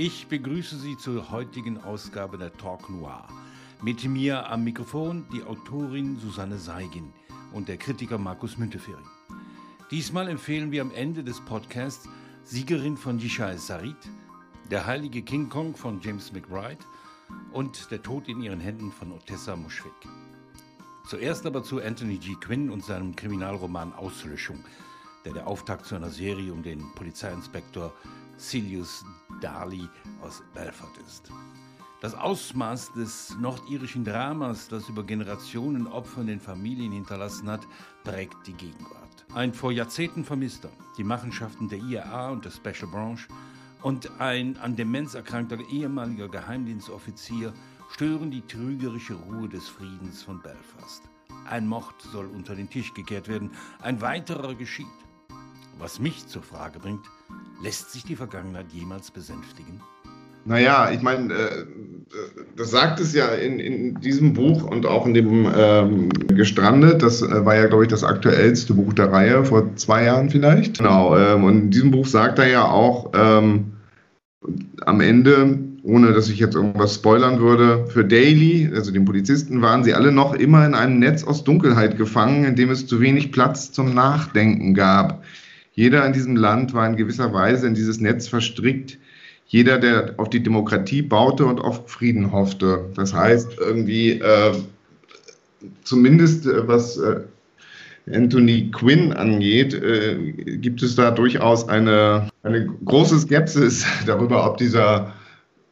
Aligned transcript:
Ich 0.00 0.28
begrüße 0.28 0.78
Sie 0.78 0.96
zur 0.96 1.32
heutigen 1.32 1.78
Ausgabe 1.78 2.38
der 2.38 2.56
Talk 2.56 2.88
Noir. 2.88 3.26
Mit 3.82 4.04
mir 4.04 4.48
am 4.48 4.62
Mikrofon 4.62 5.26
die 5.32 5.42
Autorin 5.42 6.16
Susanne 6.18 6.56
Seigin 6.56 7.12
und 7.52 7.66
der 7.66 7.78
Kritiker 7.78 8.16
Markus 8.16 8.58
Müntefering. 8.58 9.04
Diesmal 9.90 10.28
empfehlen 10.28 10.70
wir 10.70 10.82
am 10.82 10.92
Ende 10.92 11.24
des 11.24 11.40
Podcasts 11.40 12.08
Siegerin 12.44 12.96
von 12.96 13.18
Yishai 13.18 13.56
Sarit, 13.56 13.96
Der 14.70 14.86
heilige 14.86 15.20
King 15.20 15.48
Kong 15.48 15.74
von 15.74 16.00
James 16.00 16.32
McBride 16.32 16.84
und 17.52 17.90
Der 17.90 18.00
Tod 18.00 18.28
in 18.28 18.40
ihren 18.40 18.60
Händen 18.60 18.92
von 18.92 19.10
Otessa 19.10 19.56
Moschweg. 19.56 19.90
Zuerst 21.08 21.44
aber 21.44 21.64
zu 21.64 21.82
Anthony 21.82 22.18
G. 22.18 22.36
Quinn 22.36 22.70
und 22.70 22.84
seinem 22.84 23.16
Kriminalroman 23.16 23.92
Auslöschung, 23.94 24.64
der 25.24 25.32
der 25.32 25.48
Auftakt 25.48 25.86
zu 25.86 25.96
einer 25.96 26.10
Serie 26.10 26.52
um 26.52 26.62
den 26.62 26.84
Polizeiinspektor 26.94 27.92
Silius 28.36 29.04
Darley 29.40 29.88
aus 30.22 30.42
Belfort 30.54 30.98
ist. 31.06 31.30
Das 32.00 32.14
Ausmaß 32.14 32.92
des 32.92 33.36
nordirischen 33.40 34.04
Dramas, 34.04 34.68
das 34.68 34.88
über 34.88 35.02
Generationen 35.02 35.88
Opfer 35.88 36.20
in 36.20 36.28
den 36.28 36.40
Familien 36.40 36.92
hinterlassen 36.92 37.50
hat, 37.50 37.66
prägt 38.04 38.46
die 38.46 38.52
Gegenwart. 38.52 39.26
Ein 39.34 39.52
vor 39.52 39.72
Jahrzehnten 39.72 40.24
vermisster, 40.24 40.70
die 40.96 41.04
Machenschaften 41.04 41.68
der 41.68 41.80
IAA 41.80 42.30
und 42.30 42.44
der 42.44 42.50
Special 42.52 42.88
Branch 42.90 43.18
und 43.82 44.20
ein 44.20 44.56
an 44.58 44.76
Demenz 44.76 45.14
erkrankter 45.14 45.58
ehemaliger 45.70 46.28
Geheimdienstoffizier 46.28 47.52
stören 47.90 48.30
die 48.30 48.42
trügerische 48.42 49.14
Ruhe 49.14 49.48
des 49.48 49.68
Friedens 49.68 50.22
von 50.22 50.40
Belfast. 50.40 51.02
Ein 51.46 51.66
Mord 51.66 52.00
soll 52.12 52.26
unter 52.26 52.54
den 52.54 52.68
Tisch 52.68 52.92
gekehrt 52.94 53.28
werden, 53.28 53.50
ein 53.80 54.00
weiterer 54.00 54.54
geschieht. 54.54 54.86
Was 55.78 56.00
mich 56.00 56.26
zur 56.26 56.42
Frage 56.42 56.80
bringt, 56.80 57.04
lässt 57.62 57.92
sich 57.92 58.02
die 58.04 58.16
Vergangenheit 58.16 58.66
jemals 58.72 59.12
besänftigen? 59.12 59.80
Naja, 60.44 60.90
ich 60.90 61.02
meine, 61.02 61.32
äh, 61.32 61.66
das 62.56 62.70
sagt 62.70 62.98
es 63.00 63.14
ja 63.14 63.28
in, 63.28 63.60
in 63.60 64.00
diesem 64.00 64.32
Buch 64.32 64.64
und 64.64 64.86
auch 64.86 65.06
in 65.06 65.14
dem 65.14 65.46
ähm, 65.54 66.08
Gestrandet. 66.28 67.02
Das 67.02 67.22
äh, 67.22 67.44
war 67.44 67.54
ja, 67.54 67.66
glaube 67.66 67.84
ich, 67.84 67.90
das 67.90 68.02
aktuellste 68.02 68.74
Buch 68.74 68.92
der 68.92 69.12
Reihe, 69.12 69.44
vor 69.44 69.76
zwei 69.76 70.04
Jahren 70.04 70.30
vielleicht. 70.30 70.78
Genau, 70.78 71.16
ähm, 71.16 71.44
und 71.44 71.58
in 71.58 71.70
diesem 71.70 71.90
Buch 71.92 72.06
sagt 72.06 72.38
er 72.38 72.48
ja 72.48 72.64
auch 72.64 73.12
ähm, 73.14 73.72
am 74.84 75.00
Ende, 75.00 75.58
ohne 75.84 76.12
dass 76.12 76.28
ich 76.28 76.38
jetzt 76.38 76.56
irgendwas 76.56 76.94
spoilern 76.94 77.38
würde, 77.40 77.86
für 77.86 78.04
Daly, 78.04 78.70
also 78.74 78.90
den 78.90 79.04
Polizisten, 79.04 79.62
waren 79.62 79.84
sie 79.84 79.94
alle 79.94 80.10
noch 80.10 80.34
immer 80.34 80.66
in 80.66 80.74
einem 80.74 80.98
Netz 80.98 81.22
aus 81.24 81.44
Dunkelheit 81.44 81.96
gefangen, 81.96 82.44
in 82.44 82.56
dem 82.56 82.70
es 82.70 82.86
zu 82.86 83.00
wenig 83.00 83.30
Platz 83.30 83.70
zum 83.70 83.94
Nachdenken 83.94 84.74
gab. 84.74 85.22
Jeder 85.78 86.04
in 86.04 86.12
diesem 86.12 86.34
Land 86.34 86.74
war 86.74 86.88
in 86.88 86.96
gewisser 86.96 87.32
Weise 87.32 87.68
in 87.68 87.74
dieses 87.74 88.00
Netz 88.00 88.26
verstrickt. 88.26 88.98
Jeder, 89.46 89.78
der 89.78 90.14
auf 90.16 90.28
die 90.28 90.42
Demokratie 90.42 91.02
baute 91.02 91.46
und 91.46 91.60
auf 91.60 91.88
Frieden 91.88 92.32
hoffte. 92.32 92.86
Das 92.96 93.14
heißt, 93.14 93.58
irgendwie, 93.60 94.14
äh, 94.14 94.54
zumindest 95.84 96.46
äh, 96.46 96.66
was 96.66 96.96
äh, 96.98 97.20
Anthony 98.12 98.72
Quinn 98.72 99.12
angeht, 99.12 99.72
äh, 99.72 100.32
gibt 100.56 100.82
es 100.82 100.96
da 100.96 101.12
durchaus 101.12 101.68
eine, 101.68 102.28
eine 102.42 102.66
große 102.84 103.20
Skepsis 103.20 103.86
darüber, 104.06 104.50
ob 104.50 104.56
dieser 104.56 105.14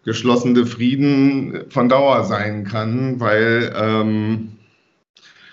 geschlossene 0.04 0.66
Frieden 0.66 1.64
von 1.68 1.88
Dauer 1.88 2.22
sein 2.22 2.62
kann, 2.62 3.18
weil 3.18 3.74
ähm, 3.76 4.52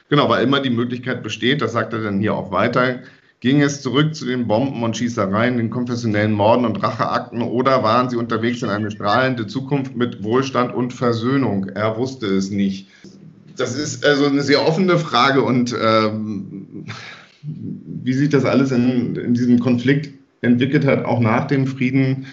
genau, 0.10 0.30
weil 0.30 0.44
immer 0.44 0.60
die 0.60 0.70
Möglichkeit 0.70 1.24
besteht, 1.24 1.64
das 1.64 1.72
sagt 1.72 1.94
er 1.94 2.04
dann 2.04 2.20
hier 2.20 2.36
auch 2.36 2.52
weiter, 2.52 3.00
Ging 3.44 3.62
es 3.62 3.82
zurück 3.82 4.16
zu 4.16 4.24
den 4.24 4.48
Bomben 4.48 4.84
und 4.84 4.96
Schießereien, 4.96 5.58
den 5.58 5.70
konfessionellen 5.70 6.32
Morden 6.32 6.64
und 6.64 6.82
Racheakten 6.82 7.42
oder 7.42 7.84
waren 7.84 8.10
sie 8.10 8.16
unterwegs 8.16 8.62
in 8.62 8.70
eine 8.70 8.90
strahlende 8.90 9.48
Zukunft 9.48 9.98
mit 9.98 10.24
Wohlstand 10.24 10.74
und 10.74 10.94
Versöhnung? 10.94 11.68
Er 11.68 11.98
wusste 11.98 12.26
es 12.28 12.52
nicht. 12.52 12.88
Das 13.58 13.78
ist 13.78 14.06
also 14.06 14.28
eine 14.28 14.44
sehr 14.44 14.66
offene 14.66 14.98
Frage 14.98 15.42
und 15.42 15.76
ähm, 15.78 16.86
wie 17.42 18.14
sich 18.14 18.30
das 18.30 18.46
alles 18.46 18.72
in, 18.72 19.18
in 19.18 19.34
diesem 19.34 19.60
Konflikt 19.60 20.12
entwickelt 20.40 20.86
hat, 20.86 21.04
auch 21.04 21.20
nach 21.20 21.46
dem 21.46 21.68
Frieden, 21.68 22.28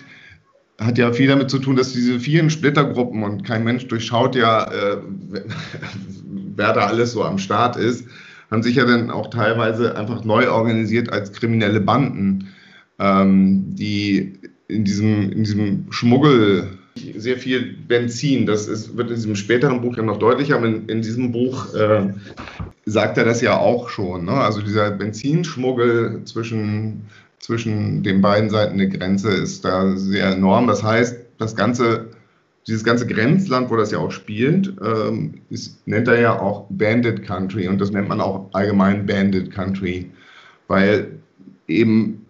hat 0.78 0.97
ja 0.97 1.12
viel 1.12 1.26
damit 1.26 1.50
zu 1.50 1.59
tun, 1.59 1.75
dass 1.75 1.93
diese 1.93 2.20
vielen 2.20 2.50
Splittergruppen 2.50 3.25
und 3.25 3.43
kein 3.43 3.65
Mensch 3.65 3.88
durchschaut 3.88 4.37
ja, 4.37 4.62
äh, 4.70 4.99
wer 6.54 6.72
da 6.72 6.87
alles 6.87 7.10
so 7.10 7.25
am 7.25 7.38
Start 7.38 7.75
ist, 7.75 8.04
haben 8.50 8.62
sich 8.62 8.77
ja 8.77 8.84
dann 8.84 9.11
auch 9.11 9.31
teilweise 9.31 9.97
einfach 9.97 10.25
neu 10.25 10.50
organisiert 10.50 11.12
als 11.12 11.33
kriminelle 11.33 11.81
Banden, 11.81 12.49
ähm, 12.99 13.75
die 13.75 14.38
in 14.69 14.84
diesem, 14.84 15.33
in 15.33 15.44
diesem 15.44 15.87
Schmuggel 15.91 16.78
sehr 17.16 17.38
viel 17.38 17.77
Benzin, 17.87 18.47
das 18.47 18.66
ist, 18.66 18.97
wird 18.97 19.11
in 19.11 19.16
diesem 19.16 19.37
späteren 19.37 19.81
Buch 19.81 19.97
ja 19.97 20.03
noch 20.03 20.19
deutlicher, 20.19 20.56
aber 20.56 20.66
in, 20.66 20.88
in 20.88 21.03
diesem 21.03 21.33
Buch 21.33 21.72
äh, 21.75 22.12
sagt 22.84 23.19
er 23.19 23.25
das 23.25 23.41
ja 23.41 23.56
auch 23.56 23.88
schon. 23.88 24.25
Ne? 24.25 24.33
Also 24.33 24.61
dieser 24.61 24.91
Benzinschmuggel 24.91 26.22
zwischen, 26.25 27.03
zwischen 27.38 28.03
den 28.03 28.21
beiden 28.21 28.50
Seiten 28.50 28.78
der 28.78 28.88
Grenze 28.88 29.31
ist 29.31 29.65
da 29.65 29.97
sehr 29.97 30.32
enorm. 30.32 30.67
Das 30.67 30.82
heißt, 30.82 31.17
das 31.38 31.56
Ganze 31.56 32.09
dieses 32.66 32.84
ganze 32.84 33.06
Grenzland, 33.06 33.71
wo 33.71 33.76
das 33.76 33.91
ja 33.91 33.98
auch 33.98 34.10
spielt, 34.10 34.75
ähm, 34.84 35.34
ist, 35.50 35.87
nennt 35.87 36.09
er 36.09 36.21
ja 36.21 36.38
auch 36.38 36.66
Bandit 36.71 37.22
Country 37.25 37.69
und 37.69 37.81
das 37.81 37.91
nennt 37.91 38.09
man 38.09 38.21
auch 38.21 38.47
allgemein 38.53 39.06
Bandit 39.06 39.50
Country, 39.50 40.10
weil 40.69 41.09
eben 41.66 42.26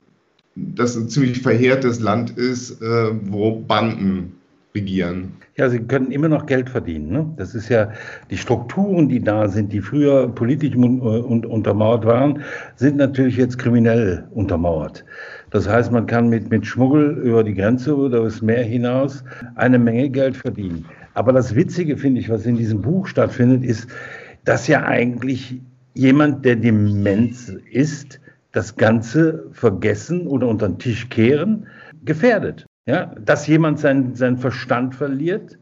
das 0.54 0.96
ein 0.96 1.08
ziemlich 1.08 1.40
verheertes 1.40 2.00
Land 2.00 2.30
ist, 2.30 2.80
äh, 2.82 3.10
wo 3.24 3.56
Banden 3.60 4.32
regieren. 4.74 5.32
Ja, 5.56 5.68
sie 5.68 5.80
können 5.80 6.10
immer 6.10 6.28
noch 6.28 6.46
Geld 6.46 6.70
verdienen. 6.70 7.10
Ne? 7.10 7.26
Das 7.36 7.54
ist 7.54 7.68
ja 7.68 7.92
die 8.30 8.36
Strukturen, 8.36 9.08
die 9.08 9.20
da 9.20 9.48
sind, 9.48 9.72
die 9.72 9.80
früher 9.80 10.28
politisch 10.28 10.74
un 10.74 11.00
un 11.00 11.44
untermauert 11.44 12.04
waren, 12.06 12.42
sind 12.76 12.96
natürlich 12.96 13.36
jetzt 13.36 13.58
kriminell 13.58 14.26
untermauert. 14.30 15.04
Das 15.50 15.68
heißt, 15.68 15.90
man 15.90 16.06
kann 16.06 16.28
mit, 16.28 16.50
mit 16.50 16.64
Schmuggel 16.64 17.18
über 17.18 17.42
die 17.42 17.54
Grenze 17.54 17.96
oder 17.96 18.22
das 18.22 18.40
Meer 18.40 18.62
hinaus 18.62 19.24
eine 19.56 19.78
Menge 19.78 20.08
Geld 20.08 20.36
verdienen. 20.36 20.86
Aber 21.14 21.32
das 21.32 21.54
Witzige, 21.54 21.96
finde 21.96 22.20
ich, 22.20 22.30
was 22.30 22.46
in 22.46 22.56
diesem 22.56 22.82
Buch 22.82 23.06
stattfindet, 23.06 23.64
ist, 23.64 23.88
dass 24.44 24.68
ja 24.68 24.84
eigentlich 24.84 25.60
jemand, 25.94 26.44
der 26.44 26.56
Demenz 26.56 27.52
ist, 27.70 28.20
das 28.52 28.76
Ganze 28.76 29.46
vergessen 29.52 30.26
oder 30.26 30.48
unter 30.48 30.68
den 30.68 30.78
Tisch 30.78 31.08
kehren, 31.08 31.66
gefährdet. 32.04 32.66
Ja, 32.86 33.14
dass 33.24 33.46
jemand 33.46 33.78
seinen, 33.78 34.14
seinen 34.14 34.38
Verstand 34.38 34.94
verliert 34.94 35.58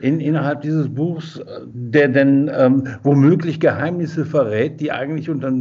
in, 0.00 0.20
innerhalb 0.20 0.62
dieses 0.62 0.92
Buchs, 0.92 1.40
der 1.72 2.08
denn 2.08 2.50
ähm, 2.52 2.84
womöglich 3.02 3.60
Geheimnisse 3.60 4.24
verrät, 4.24 4.80
die 4.80 4.90
eigentlich 4.90 5.30
unter, 5.30 5.52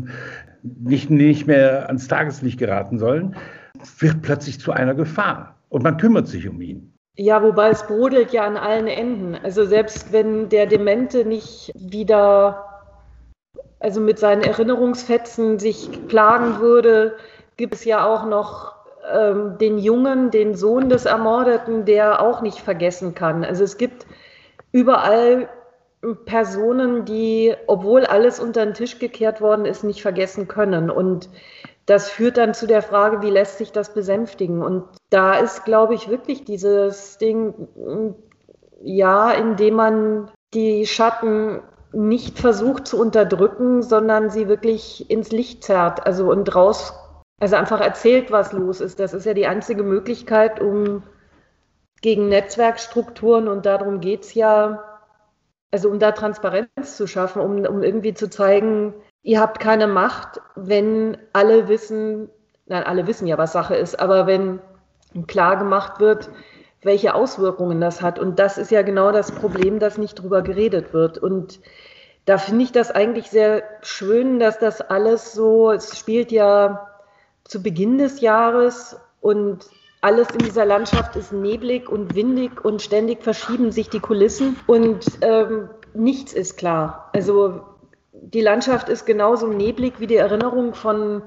nicht, 0.64 1.10
nicht 1.10 1.46
mehr 1.48 1.88
ans 1.88 2.08
Tageslicht 2.08 2.58
geraten 2.58 2.98
sollen 2.98 3.36
wird 4.00 4.22
plötzlich 4.22 4.60
zu 4.60 4.72
einer 4.72 4.94
Gefahr 4.94 5.56
und 5.70 5.84
man 5.84 5.98
kümmert 5.98 6.28
sich 6.28 6.48
um 6.48 6.62
ihn. 6.62 6.94
Ja, 7.16 7.44
wobei 7.44 7.70
es 7.70 7.86
brodelt 7.86 8.32
ja 8.32 8.46
an 8.46 8.58
allen 8.58 8.88
Enden. 8.88 9.36
Also 9.36 9.66
selbst 9.66 10.14
wenn 10.14 10.50
der 10.50 10.66
Demente 10.66 11.26
nicht 11.26 11.72
wieder, 11.76 12.66
also 13.80 14.00
mit 14.00 14.18
seinen 14.18 14.44
Erinnerungsfetzen 14.44 15.60
sich 15.60 16.08
plagen 16.08 16.60
würde, 16.60 17.18
gibt 17.58 17.76
es 17.76 17.86
ja 17.86 18.06
auch 18.06 18.26
noch 18.26 18.76
ähm, 19.14 19.58
den 19.60 19.78
Jungen, 19.78 20.32
den 20.32 20.56
Sohn 20.56 20.90
des 20.90 21.06
Ermordeten, 21.06 21.86
der 21.86 22.22
auch 22.22 22.42
nicht 22.42 22.60
vergessen 22.60 23.14
kann. 23.14 23.44
Also 23.44 23.64
es 23.64 23.78
gibt 23.78 24.06
überall 24.72 25.50
Personen, 26.26 27.06
die, 27.06 27.54
obwohl 27.68 28.06
alles 28.06 28.40
unter 28.40 28.66
den 28.66 28.74
Tisch 28.74 29.00
gekehrt 29.00 29.42
worden 29.42 29.66
ist, 29.66 29.84
nicht 29.84 30.02
vergessen 30.02 30.48
können. 30.48 30.90
Und 30.90 31.30
das 31.86 32.10
führt 32.10 32.38
dann 32.38 32.54
zu 32.54 32.68
der 32.68 32.82
Frage, 32.82 33.22
wie 33.22 33.30
lässt 33.30 33.58
sich 33.58 33.72
das 33.72 33.94
besänftigen? 33.94 34.62
Und 34.62 34.86
da 35.10 35.36
ist, 35.36 35.66
glaube 35.66 35.96
ich, 35.96 36.10
wirklich 36.10 36.44
dieses 36.46 37.18
Ding, 37.18 37.68
ja, 38.82 39.32
indem 39.32 39.76
man 39.76 40.32
die 40.54 40.86
Schatten 40.86 41.62
nicht 41.94 42.40
versucht 42.40 42.88
zu 42.88 43.00
unterdrücken, 43.00 43.82
sondern 43.82 44.30
sie 44.30 44.48
wirklich 44.48 45.10
ins 45.10 45.32
Licht 45.32 45.64
zerrt, 45.64 46.06
also 46.06 46.30
und 46.32 46.54
raus, 46.56 46.94
also 47.40 47.56
einfach 47.56 47.82
erzählt, 47.82 48.32
was 48.32 48.54
los 48.54 48.80
ist. 48.80 49.00
Das 49.00 49.14
ist 49.14 49.26
ja 49.26 49.34
die 49.34 49.48
einzige 49.48 49.84
Möglichkeit, 49.84 50.62
um 50.62 51.04
gegen 52.02 52.30
Netzwerkstrukturen 52.30 53.48
und 53.48 53.66
darum 53.66 54.00
geht 54.00 54.24
es 54.24 54.34
ja, 54.34 54.84
also 55.72 55.90
um 55.90 56.00
da 56.00 56.12
Transparenz 56.12 56.98
zu 56.98 57.08
schaffen, 57.08 57.42
um, 57.42 57.66
um 57.66 57.84
irgendwie 57.84 58.14
zu 58.14 58.30
zeigen, 58.30 58.94
ihr 59.24 59.40
habt 59.40 59.60
keine 59.60 59.88
Macht, 59.88 60.42
wenn 60.56 61.18
alle 61.34 61.68
wissen, 61.68 62.30
nein, 62.66 62.84
alle 62.84 63.08
wissen 63.08 63.28
ja, 63.28 63.38
was 63.38 63.52
Sache 63.52 63.76
ist, 63.76 64.00
aber 64.00 64.28
wenn 64.28 64.60
klar 65.28 65.58
gemacht 65.58 66.00
wird, 66.00 66.30
welche 66.82 67.14
Auswirkungen 67.14 67.80
das 67.80 68.02
hat. 68.02 68.18
Und 68.18 68.40
das 68.40 68.58
ist 68.58 68.72
ja 68.72 68.82
genau 68.82 69.12
das 69.12 69.32
Problem, 69.32 69.80
dass 69.80 69.98
nicht 69.98 70.16
drüber 70.16 70.42
geredet 70.42 70.94
wird. 70.94 71.18
Und 71.18 71.60
da 72.26 72.38
finde 72.38 72.64
ich 72.64 72.72
das 72.72 72.92
eigentlich 72.92 73.30
sehr 73.30 73.64
schön, 73.82 74.40
dass 74.40 74.58
das 74.58 74.82
alles 74.82 75.34
so, 75.34 75.72
es 75.72 75.98
spielt 75.98 76.32
ja 76.32 76.88
zu 77.44 77.62
Beginn 77.62 77.98
des 77.98 78.22
Jahres 78.22 78.98
und 79.20 79.66
alles 80.02 80.32
in 80.32 80.40
dieser 80.40 80.66
Landschaft 80.66 81.16
ist 81.16 81.32
neblig 81.32 81.88
und 81.88 82.16
windig 82.16 82.64
und 82.66 82.82
ständig 82.82 83.24
verschieben 83.24 83.72
sich 83.72 83.90
die 83.90 84.00
Kulissen 84.00 84.58
und 84.66 85.06
ähm, 85.22 85.70
nichts 85.94 86.34
ist 86.34 86.58
klar. 86.58 87.10
Also 87.14 87.62
die 88.22 88.42
Landschaft 88.42 88.90
ist 88.90 89.06
genauso 89.06 89.48
neblig 89.48 89.94
wie 90.00 90.08
die 90.08 90.16
Erinnerung 90.16 90.74
von, 90.74 91.24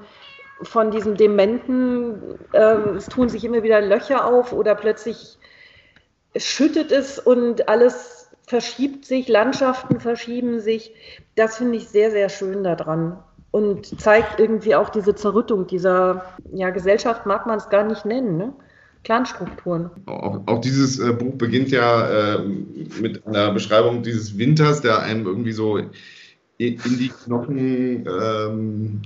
von 0.61 0.91
diesem 0.91 1.15
Dementen. 1.15 2.39
Äh, 2.53 2.95
es 2.95 3.07
tun 3.07 3.29
sich 3.29 3.43
immer 3.43 3.63
wieder 3.63 3.81
Löcher 3.81 4.25
auf 4.25 4.53
oder 4.53 4.75
plötzlich 4.75 5.37
schüttet 6.35 6.91
es 6.91 7.19
und 7.19 7.69
alles 7.69 8.29
verschiebt 8.47 9.05
sich, 9.05 9.27
Landschaften 9.27 9.99
verschieben 9.99 10.59
sich. 10.59 10.93
Das 11.35 11.57
finde 11.57 11.77
ich 11.77 11.89
sehr, 11.89 12.11
sehr 12.11 12.29
schön 12.29 12.63
daran 12.63 13.17
und 13.51 13.99
zeigt 14.01 14.39
irgendwie 14.39 14.75
auch 14.75 14.89
diese 14.89 15.15
Zerrüttung 15.15 15.65
dieser 15.65 16.25
ja, 16.53 16.71
Gesellschaft, 16.71 17.25
mag 17.25 17.47
man 17.47 17.57
es 17.57 17.69
gar 17.69 17.85
nicht 17.85 18.05
nennen. 18.05 18.35
Ne? 18.35 18.53
Clanstrukturen. 19.05 19.91
Auch, 20.07 20.41
auch 20.47 20.59
dieses 20.59 20.99
äh, 20.99 21.13
Buch 21.13 21.35
beginnt 21.35 21.69
ja 21.71 22.35
äh, 22.35 22.39
mit 22.99 23.25
einer 23.25 23.53
Beschreibung 23.53 24.03
dieses 24.03 24.37
Winters, 24.37 24.81
der 24.81 24.99
einem 25.03 25.25
irgendwie 25.25 25.53
so 25.53 25.79
in 26.57 26.77
die 26.97 27.09
Knochen, 27.09 28.05
ähm, 28.07 29.01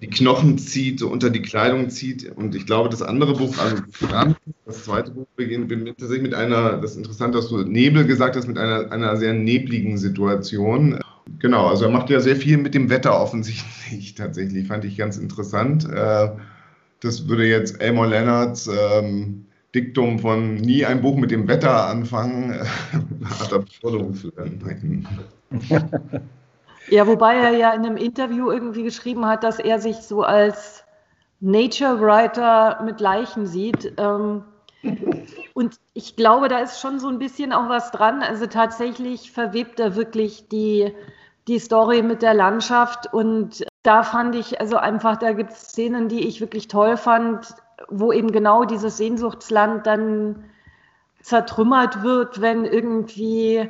die 0.00 0.08
Knochen 0.08 0.58
zieht, 0.58 1.00
unter 1.02 1.30
die 1.30 1.42
Kleidung 1.42 1.88
zieht. 1.88 2.30
Und 2.36 2.54
ich 2.54 2.66
glaube, 2.66 2.88
das 2.88 3.02
andere 3.02 3.34
Buch, 3.34 3.56
also 3.58 3.82
das 4.66 4.84
zweite 4.84 5.12
Buch 5.12 5.26
beginnt, 5.36 5.70
tatsächlich 5.70 6.22
mit 6.22 6.34
einer, 6.34 6.78
das 6.78 6.92
ist 6.92 6.96
interessant, 6.98 7.34
dass 7.34 7.48
du 7.48 7.62
Nebel 7.62 8.04
gesagt 8.04 8.36
hast, 8.36 8.48
mit 8.48 8.58
einer, 8.58 8.90
einer 8.90 9.16
sehr 9.16 9.32
nebligen 9.32 9.98
Situation. 9.98 10.98
Genau, 11.38 11.68
also 11.68 11.84
er 11.84 11.90
macht 11.90 12.10
ja 12.10 12.20
sehr 12.20 12.36
viel 12.36 12.58
mit 12.58 12.74
dem 12.74 12.90
Wetter 12.90 13.18
offensichtlich 13.20 14.14
tatsächlich, 14.16 14.66
fand 14.66 14.84
ich 14.84 14.96
ganz 14.96 15.16
interessant. 15.16 15.88
Äh, 15.88 16.30
das 17.00 17.28
würde 17.28 17.46
jetzt 17.46 17.80
Elmore 17.80 18.08
Leonards 18.08 18.68
ähm, 18.68 19.46
Diktum 19.74 20.18
von 20.18 20.56
nie 20.56 20.84
ein 20.84 21.00
Buch 21.00 21.16
mit 21.16 21.30
dem 21.30 21.48
Wetter 21.48 21.86
anfangen, 21.88 22.54
hat 23.24 23.72
Forderung 23.80 24.14
führen. 24.14 25.06
Ja, 26.88 27.06
wobei 27.06 27.36
er 27.36 27.50
ja 27.52 27.72
in 27.72 27.86
einem 27.86 27.96
Interview 27.96 28.50
irgendwie 28.50 28.82
geschrieben 28.82 29.26
hat, 29.26 29.44
dass 29.44 29.58
er 29.58 29.78
sich 29.78 29.98
so 29.98 30.22
als 30.22 30.84
Nature 31.40 32.00
Writer 32.00 32.82
mit 32.84 33.00
Leichen 33.00 33.46
sieht. 33.46 33.94
Ähm, 33.98 34.44
und 35.54 35.76
ich 35.94 36.16
glaube, 36.16 36.48
da 36.48 36.58
ist 36.58 36.80
schon 36.80 36.98
so 36.98 37.08
ein 37.08 37.18
bisschen 37.18 37.52
auch 37.52 37.68
was 37.68 37.90
dran. 37.90 38.22
Also 38.22 38.46
tatsächlich 38.46 39.32
verwebt 39.32 39.80
er 39.80 39.96
wirklich 39.96 40.48
die, 40.48 40.92
die 41.48 41.58
Story 41.58 42.02
mit 42.02 42.22
der 42.22 42.34
Landschaft 42.34 43.12
und 43.12 43.64
da 43.82 44.04
fand 44.04 44.36
ich, 44.36 44.60
also 44.60 44.76
einfach, 44.76 45.16
da 45.16 45.32
gibt 45.32 45.52
es 45.52 45.70
Szenen, 45.70 46.08
die 46.08 46.26
ich 46.26 46.40
wirklich 46.40 46.68
toll 46.68 46.96
fand, 46.96 47.54
wo 47.88 48.12
eben 48.12 48.30
genau 48.30 48.64
dieses 48.64 48.96
Sehnsuchtsland 48.96 49.86
dann 49.86 50.44
zertrümmert 51.20 52.02
wird, 52.02 52.40
wenn 52.40 52.64
irgendwie 52.64 53.68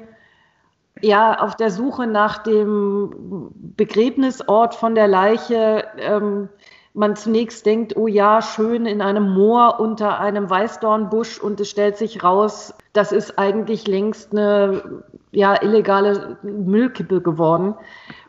ja 1.02 1.38
auf 1.40 1.56
der 1.56 1.70
Suche 1.70 2.06
nach 2.06 2.38
dem 2.38 3.50
Begräbnisort 3.76 4.74
von 4.74 4.94
der 4.94 5.08
Leiche 5.08 5.84
ähm, 5.98 6.48
man 6.94 7.16
zunächst 7.16 7.64
denkt, 7.64 7.96
oh 7.96 8.06
ja, 8.06 8.42
schön 8.42 8.84
in 8.86 9.00
einem 9.00 9.32
Moor 9.32 9.80
unter 9.80 10.20
einem 10.20 10.48
Weißdornbusch 10.48 11.38
und 11.38 11.60
es 11.60 11.70
stellt 11.70 11.96
sich 11.96 12.22
raus, 12.22 12.74
das 12.92 13.12
ist 13.12 13.38
eigentlich 13.38 13.86
längst 13.86 14.32
eine 14.32 15.02
ja, 15.30 15.60
illegale 15.62 16.36
Müllkippe 16.42 17.22
geworden. 17.22 17.74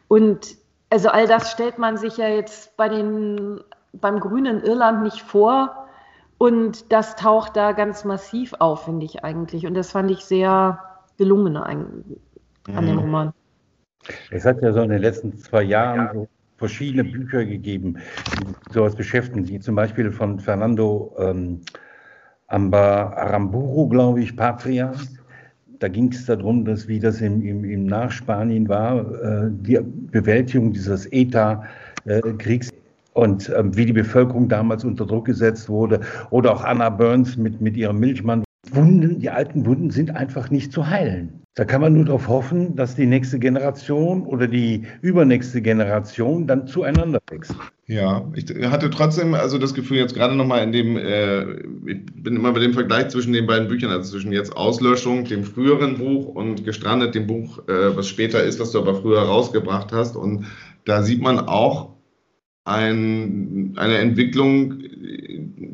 Und 0.08 0.56
also 0.90 1.10
all 1.10 1.28
das 1.28 1.52
stellt 1.52 1.78
man 1.78 1.98
sich 1.98 2.18
ja 2.18 2.30
jetzt 2.30 2.78
bei 2.78 2.88
den, 2.88 3.62
beim 3.92 4.20
grünen 4.20 4.64
Irland 4.64 5.04
nicht 5.04 5.22
vor. 5.22 5.88
Und 6.38 6.92
das 6.92 7.16
taucht 7.16 7.58
da 7.58 7.74
ganz 7.74 8.06
massiv 8.06 8.54
auf, 8.60 8.86
finde 8.86 9.06
ich 9.06 9.24
eigentlich. 9.24 9.66
Und 9.66 9.74
das 9.74 9.92
fand 9.92 10.10
ich 10.12 10.24
sehr 10.24 10.80
gelungen 11.18 11.58
an, 11.58 12.04
an 12.68 12.86
dem 12.86 12.96
mhm. 12.96 13.02
Roman. 13.02 13.34
Es 14.32 14.46
hat 14.46 14.62
ja 14.62 14.74
so 14.74 14.82
in 14.82 14.90
den 14.90 15.02
letzten 15.02 15.38
zwei 15.38 15.64
Jahren 15.64 16.10
so 16.14 16.28
verschiedene 16.58 17.04
Bücher 17.04 17.46
gegeben, 17.46 17.98
die 18.70 18.74
sowas 18.74 18.96
beschäftigen, 18.96 19.48
wie 19.48 19.60
zum 19.60 19.76
Beispiel 19.76 20.12
von 20.12 20.40
Fernando 20.40 21.16
ähm, 21.20 21.62
Amba 22.48 23.14
Aramburu, 23.14 23.88
glaube 23.88 24.22
ich, 24.22 24.36
Patria 24.36 24.94
da 25.84 25.90
ging 25.90 26.14
es 26.14 26.26
darum, 26.26 26.64
dass 26.64 26.88
wie 26.88 26.98
das 26.98 27.20
im, 27.20 27.42
im, 27.42 27.66
im 27.66 27.86
Nachspanien 27.88 28.70
war, 28.70 29.00
äh, 29.22 29.50
die 29.52 29.78
Bewältigung 30.12 30.72
dieses 30.72 31.06
ETA-Kriegs 31.12 32.70
äh, 32.70 32.74
und 33.12 33.50
äh, 33.50 33.76
wie 33.76 33.88
die 33.88 33.92
Bevölkerung 33.92 34.48
damals 34.48 34.86
unter 34.86 35.06
Druck 35.06 35.26
gesetzt 35.26 35.68
wurde. 35.68 36.00
Oder 36.30 36.54
auch 36.54 36.64
Anna 36.64 36.90
Burns 36.90 37.36
mit, 37.36 37.60
mit 37.60 37.76
ihrem 37.76 38.00
Milchmann. 38.00 38.46
Wunden, 38.72 39.20
die 39.20 39.30
alten 39.30 39.66
Wunden 39.66 39.90
sind 39.90 40.16
einfach 40.16 40.50
nicht 40.50 40.72
zu 40.72 40.88
heilen. 40.88 41.43
Da 41.56 41.66
kann 41.66 41.82
man 41.82 41.94
nur 41.94 42.06
darauf 42.06 42.28
hoffen, 42.28 42.76
dass 42.76 42.96
die 42.96 43.06
nächste 43.06 43.38
Generation 43.38 44.24
oder 44.26 44.48
die 44.48 44.88
übernächste 45.02 45.62
Generation 45.62 46.48
dann 46.48 46.66
zueinander 46.66 47.20
wächst. 47.30 47.56
Ja, 47.86 48.28
ich 48.34 48.46
hatte 48.72 48.90
trotzdem 48.90 49.36
also 49.36 49.60
das 49.60 49.76
Gefühl, 49.76 49.98
jetzt 49.98 50.16
gerade 50.16 50.36
nochmal 50.36 50.64
in 50.64 50.72
dem, 50.72 50.98
äh, 50.98 51.44
ich 51.86 52.06
bin 52.16 52.38
immer 52.38 52.54
bei 52.54 52.60
dem 52.60 52.74
Vergleich 52.74 53.10
zwischen 53.10 53.34
den 53.34 53.46
beiden 53.46 53.68
Büchern, 53.68 53.92
also 53.92 54.14
zwischen 54.14 54.32
jetzt 54.32 54.56
Auslöschung, 54.58 55.26
dem 55.26 55.44
früheren 55.44 56.00
Buch 56.00 56.26
und 56.28 56.66
Gestrandet, 56.66 57.14
dem 57.14 57.28
Buch, 57.28 57.60
äh, 57.68 57.96
was 57.96 58.08
später 58.08 58.42
ist, 58.44 58.60
was 58.60 58.72
du 58.72 58.80
aber 58.80 58.96
früher 58.96 59.22
rausgebracht 59.22 59.92
hast. 59.92 60.16
Und 60.16 60.48
da 60.86 61.04
sieht 61.04 61.22
man 61.22 61.38
auch 61.40 61.90
ein, 62.66 63.74
eine 63.76 63.98
Entwicklung, 64.00 64.82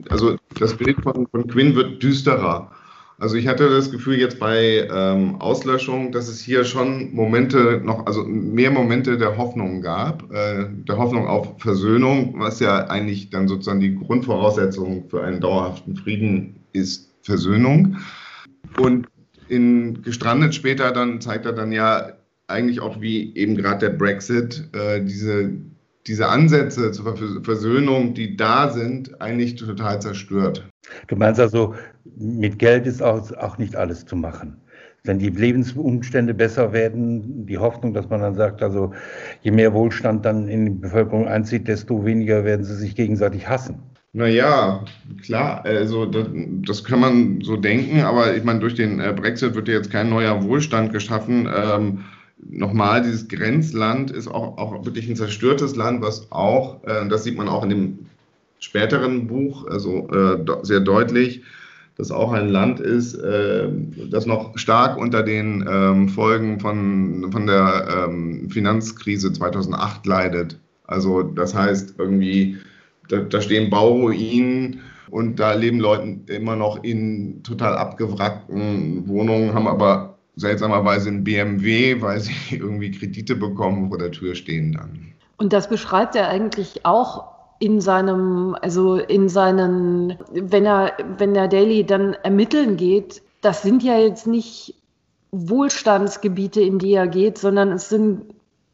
also 0.10 0.36
das 0.60 0.76
Bild 0.76 0.98
von, 1.04 1.26
von 1.28 1.48
Quinn 1.48 1.76
wird 1.76 2.04
düsterer. 2.04 2.72
Also 3.19 3.36
ich 3.36 3.48
hatte 3.48 3.69
das 3.69 3.92
Gefühl 3.92 4.18
jetzt 4.18 4.39
bei 4.39 4.88
ähm, 4.89 5.36
Auslöschung, 5.42 6.13
dass 6.13 6.30
es 6.30 6.39
hier 6.39 6.63
schon 6.63 7.13
Momente 7.13 7.81
noch, 7.83 8.06
also 8.06 8.24
mehr 8.24 8.71
Momente 8.71 9.18
der 9.18 9.38
Hoffnung 9.38 9.81
gab, 9.81 10.31
äh, 10.31 10.68
der 10.88 10.98
Hoffnung 10.98 11.27
auf 11.27 11.60
Versöhnung, 11.60 12.36
was 12.38 12.62
ja 12.62 12.88
eigentlich 12.88 13.30
dann 13.30 13.50
sozusagen 13.50 13.81
die 13.81 13.95
Grundvoraussetzung 13.95 15.10
für 15.10 15.21
einen 15.21 15.42
dauerhaften 15.42 15.98
Frieden 15.98 16.63
ist, 16.71 17.10
Versöhnung. 17.21 17.98
Und 18.80 19.07
in 19.50 20.01
Gestrandet 20.01 20.56
später 20.56 20.92
dann 20.92 21.19
zeigt 21.19 21.45
er 21.45 21.54
dann 21.54 21.74
ja 21.74 22.13
eigentlich 22.48 22.80
auch 22.80 23.01
wie 23.01 23.36
eben 23.36 23.57
gerade 23.57 23.89
der 23.89 23.98
Brexit 23.98 24.69
äh, 24.74 25.04
diese 25.04 25.51
diese 26.09 26.27
Ansätze 26.27 26.91
zur 26.91 27.15
Versöhnung, 27.44 28.15
die 28.15 28.35
da 28.35 28.69
sind, 28.69 29.21
eigentlich 29.21 29.56
total 29.56 30.01
zerstört. 30.01 30.67
Du 31.07 31.15
meinst 31.15 31.39
also, 31.39 31.75
mit 32.17 32.57
Geld 32.57 32.88
ist 32.88 33.01
auch, 33.01 33.31
auch 33.38 33.59
nicht 33.59 33.75
alles 33.75 34.06
zu 34.06 34.15
machen. 34.15 34.57
Wenn 35.04 35.19
die 35.19 35.30
Lebensumstände 35.30 36.33
besser 36.33 36.73
werden, 36.73 37.45
die 37.45 37.59
Hoffnung, 37.59 37.94
dass 37.94 38.09
man 38.09 38.21
dann 38.21 38.35
sagt, 38.35 38.63
also 38.63 38.92
je 39.42 39.51
mehr 39.51 39.71
Wohlstand 39.73 40.25
dann 40.25 40.49
in 40.49 40.66
die 40.66 40.71
Bevölkerung 40.71 41.28
einzieht, 41.28 41.68
desto 41.68 42.04
weniger 42.04 42.44
werden 42.44 42.66
sie 42.66 42.75
sich 42.75 42.95
gegenseitig 42.95 43.47
hassen. 43.47 43.78
Naja, 44.11 44.83
klar, 45.23 45.63
also 45.63 46.07
das, 46.07 46.28
das, 46.66 46.83
kann 46.83 46.99
man 46.99 47.42
so 47.42 47.56
denken, 47.56 48.01
aber 48.01 48.35
ich 48.35 48.44
meine, 48.44 48.59
durch 48.59 48.73
den 48.73 48.99
äh, 48.99 49.13
Brexit 49.16 49.54
wird 49.54 49.68
ja 49.68 49.75
jetzt 49.75 49.92
kein 49.92 50.09
neuer 50.09 50.44
Wohlstand 50.44 50.92
geschaffen. 50.92 51.47
Ähm, 51.56 51.99
nochmal, 52.48 53.02
dieses 53.02 53.28
Grenzland 53.28 54.12
ist 54.12 54.28
auch, 54.28 54.58
auch 54.58 54.86
wirklich 54.86 55.10
ein 55.10 55.16
zerstörtes 55.16 55.76
Land, 55.76 56.02
was 56.02 56.31
auch, 56.31 56.84
äh, 56.84 57.08
das 57.08 57.24
sieht 57.24 57.38
man 57.38 57.48
auch 57.48 57.64
in 57.64 57.69
dem 57.69 58.00
späteren 58.60 59.28
Buch, 59.28 59.66
also 59.68 60.08
äh, 60.10 60.46
sehr 60.64 60.80
deutlich, 60.80 61.44
das 61.98 62.12
auch 62.12 62.31
ein 62.31 62.48
Land 62.48 62.80
ist, 62.80 63.16
äh, 63.16 63.68
das 64.10 64.26
noch 64.26 64.58
stark 64.58 64.98
unter 64.98 65.22
den 65.22 65.66
ähm, 65.69 66.08
Folgen 66.08 66.60
von, 66.60 67.30
von 67.31 67.46
der 67.46 68.06
ähm, 68.08 68.50
Finanzkrise 68.50 69.34
2008 69.34 70.06
leidet. 70.06 70.60
Also 70.88 71.24
das 71.24 71.54
heißt 71.54 71.96
irgendwie, 71.98 72.58
da, 73.10 73.18
da 73.18 73.42
stehen 73.42 73.69
Bauruinen 73.69 74.80
und 75.10 75.40
da 75.40 75.54
leben 75.54 75.80
Leute 75.80 76.19
immer 76.34 76.56
noch 76.56 76.84
in 76.84 77.44
total 77.44 77.76
abgewrackten 77.76 79.08
Wohnungen, 79.08 79.54
haben 79.54 79.68
aber 79.68 80.08
seltsamerweise 80.40 81.10
ein 81.10 81.24
BMW, 81.24 82.02
weil 82.02 82.19
sie 82.19 82.34
irgendwie 82.52 82.92
Kredite 82.92 83.36
bekommen 83.36 83.90
vor 83.90 83.98
der 83.98 84.12
Tür 84.12 84.36
stehen 84.36 84.74
dann. 84.74 85.14
Und 85.38 85.54
das 85.54 85.69
beschreibt 85.69 86.16
er 86.16 86.30
eigentlich 86.30 86.86
auch 86.86 87.26
in 87.60 87.81
seinem, 87.81 88.56
also 88.62 88.96
in 88.96 89.30
seinen, 89.30 90.18
wenn 90.31 90.66
er, 90.66 90.94
wenn 91.18 91.34
der 91.34 91.48
Daily 91.48 91.86
dann 91.86 92.14
ermitteln 92.24 92.78
geht, 92.78 93.22
das 93.42 93.62
sind 93.62 93.84
ja 93.84 93.98
jetzt 93.98 94.28
nicht 94.28 94.76
Wohlstandsgebiete, 95.31 96.62
in 96.62 96.80
die 96.80 96.94
er 96.94 97.08
geht, 97.08 97.38
sondern 97.38 97.74
es 97.74 97.90
sind 97.90 98.34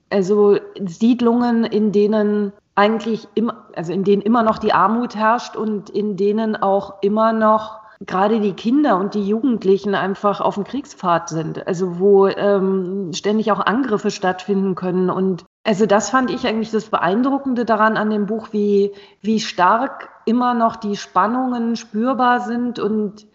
also 0.10 0.58
Siedlungen, 0.86 1.66
in 1.66 1.92
denen 1.92 2.54
eigentlich 2.76 3.28
immer, 3.36 3.66
also 3.76 3.92
in 3.92 4.04
denen 4.04 4.22
immer 4.22 4.44
noch 4.44 4.60
die 4.60 4.74
Armut 4.74 5.16
herrscht 5.16 5.56
und 5.56 5.90
in 5.90 6.18
denen 6.18 6.56
auch 6.56 7.02
immer 7.02 7.34
noch 7.34 7.80
gerade 8.02 8.40
die 8.40 8.54
Kinder 8.54 8.98
und 8.98 9.14
die 9.14 9.28
Jugendlichen 9.28 9.96
einfach 9.96 10.42
auf 10.42 10.56
dem 10.56 10.64
Kriegspfad 10.64 11.30
sind, 11.30 11.68
also 11.68 12.00
wo 12.00 12.28
ähm, 12.28 13.12
ständig 13.14 13.52
auch 13.52 13.60
Angriffe 13.60 14.12
stattfinden 14.12 14.76
können 14.76 15.10
und 15.10 15.46
Also 15.64 15.86
das 15.86 16.10
fand 16.10 16.30
ich 16.30 16.46
eigentlich 16.46 16.72
das 16.72 16.90
Beeindruckende 16.90 17.66
daran 17.66 17.98
an 17.98 18.10
dem 18.10 18.26
Buch, 18.26 18.50
wie, 18.52 18.92
wie 19.22 19.40
stark 19.40 20.10
immer 20.26 20.54
noch 20.54 20.76
die 20.76 20.98
Spannungen 20.98 21.76
spürbar 21.76 22.42
sind. 22.42 22.80
Und 22.80 23.28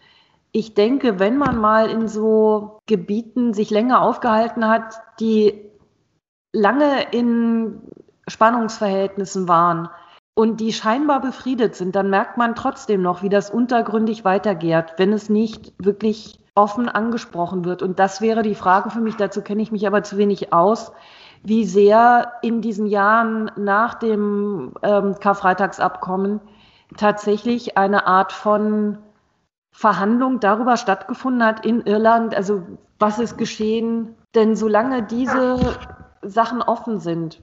ich 0.51 0.73
denke, 0.73 1.19
wenn 1.19 1.37
man 1.37 1.57
mal 1.57 1.89
in 1.89 2.07
so 2.07 2.79
Gebieten 2.85 3.53
sich 3.53 3.69
länger 3.69 4.01
aufgehalten 4.01 4.67
hat, 4.67 5.01
die 5.19 5.71
lange 6.53 7.03
in 7.11 7.81
Spannungsverhältnissen 8.27 9.47
waren 9.47 9.89
und 10.33 10.59
die 10.59 10.73
scheinbar 10.73 11.21
befriedet 11.21 11.75
sind, 11.75 11.95
dann 11.95 12.09
merkt 12.09 12.37
man 12.37 12.55
trotzdem 12.55 13.01
noch, 13.01 13.21
wie 13.21 13.29
das 13.29 13.49
untergründig 13.49 14.23
weitergeht, 14.23 14.93
wenn 14.97 15.13
es 15.13 15.29
nicht 15.29 15.73
wirklich 15.77 16.39
offen 16.55 16.89
angesprochen 16.89 17.65
wird. 17.65 17.81
Und 17.81 17.99
das 17.99 18.21
wäre 18.21 18.41
die 18.41 18.55
Frage 18.55 18.89
für 18.89 19.01
mich, 19.01 19.15
dazu 19.15 19.41
kenne 19.41 19.61
ich 19.61 19.71
mich 19.71 19.87
aber 19.87 20.03
zu 20.03 20.17
wenig 20.17 20.53
aus 20.53 20.91
wie 21.43 21.65
sehr 21.65 22.33
in 22.41 22.61
diesen 22.61 22.85
Jahren 22.85 23.51
nach 23.55 23.95
dem 23.95 24.73
ähm, 24.83 25.15
Karfreitagsabkommen 25.19 26.39
tatsächlich 26.97 27.77
eine 27.77 28.05
Art 28.05 28.31
von 28.31 28.99
Verhandlung 29.71 30.39
darüber 30.39 30.77
stattgefunden 30.77 31.43
hat 31.43 31.65
in 31.65 31.81
Irland, 31.81 32.35
also 32.35 32.63
was 32.99 33.19
ist 33.19 33.37
geschehen. 33.37 34.15
Denn 34.35 34.55
solange 34.55 35.03
diese 35.03 35.57
Sachen 36.21 36.61
offen 36.61 36.99
sind, 36.99 37.41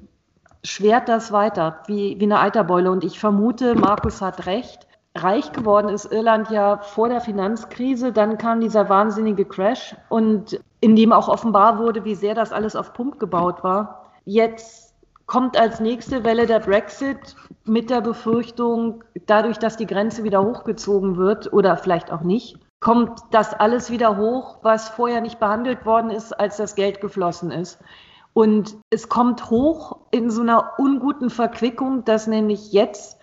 schwert 0.65 1.09
das 1.09 1.33
weiter, 1.33 1.83
wie, 1.87 2.19
wie 2.19 2.25
eine 2.25 2.41
Eiterbeule. 2.41 2.91
Und 2.91 3.05
ich 3.05 3.19
vermute, 3.19 3.75
Markus 3.75 4.21
hat 4.21 4.47
recht. 4.47 4.87
Reich 5.15 5.53
geworden 5.53 5.89
ist 5.89 6.13
Irland 6.13 6.51
ja 6.51 6.79
vor 6.79 7.09
der 7.09 7.21
Finanzkrise, 7.21 8.13
dann 8.13 8.39
kam 8.39 8.61
dieser 8.61 8.89
wahnsinnige 8.89 9.45
Crash 9.45 9.97
und 10.09 10.61
in 10.81 10.95
dem 10.95 11.13
auch 11.13 11.29
offenbar 11.29 11.79
wurde, 11.79 12.05
wie 12.05 12.15
sehr 12.15 12.35
das 12.35 12.53
alles 12.53 12.77
auf 12.77 12.93
Pump 12.93 13.19
gebaut 13.19 13.65
war. 13.65 14.13
Jetzt 14.25 14.95
kommt 15.27 15.59
als 15.59 15.81
nächste 15.81 16.25
Welle 16.25 16.47
der 16.47 16.61
Brexit 16.61 17.37
mit 17.65 17.91
der 17.91 18.01
Befürchtung, 18.01 19.03
dadurch, 19.27 19.59
dass 19.59 19.77
die 19.77 19.87
Grenze 19.87 20.25
wieder 20.25 20.43
hochgezogen 20.43 21.17
wird 21.17 21.53
oder 21.53 21.77
vielleicht 21.77 22.13
auch 22.13 22.23
nicht, 22.23 22.59
kommt 22.81 23.21
das 23.31 23.55
alles 23.55 23.91
wieder 23.91 24.17
hoch, 24.17 24.59
was 24.63 24.89
vorher 24.89 25.21
nicht 25.21 25.41
behandelt 25.41 25.85
worden 25.85 26.11
ist, 26.11 26.33
als 26.33 26.57
das 26.59 26.77
Geld 26.77 27.01
geflossen 27.01 27.51
ist. 27.51 27.79
Und 28.39 28.77
es 28.91 29.09
kommt 29.09 29.51
hoch 29.51 29.97
in 30.13 30.31
so 30.31 30.43
einer 30.43 30.75
unguten 30.79 31.29
Verquickung, 31.29 32.05
dass 32.05 32.29
nämlich 32.29 32.73
jetzt 32.73 33.19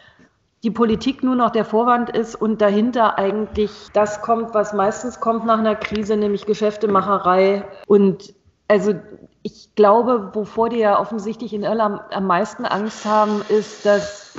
die 0.62 0.72
Politik 0.72 1.24
nur 1.24 1.38
noch 1.38 1.52
der 1.52 1.64
Vorwand 1.64 2.10
ist 2.10 2.36
und 2.36 2.60
dahinter 2.60 3.18
eigentlich 3.18 3.72
das 3.94 4.22
kommt, 4.22 4.54
was 4.54 4.74
meistens 4.74 5.22
kommt 5.22 5.46
nach 5.46 5.60
einer 5.60 5.78
Krise, 5.78 6.18
nämlich 6.18 6.46
Geschäftemacherei. 6.46 7.64
Und 7.88 8.34
also 8.68 8.94
ich 9.42 9.74
glaube, 9.76 10.32
wovor 10.34 10.68
die 10.68 10.80
ja 10.80 11.00
offensichtlich 11.00 11.54
in 11.54 11.64
Irland 11.64 12.02
am 12.12 12.28
meisten 12.28 12.66
Angst 12.66 13.06
haben, 13.06 13.42
ist, 13.48 13.86
dass 13.86 14.34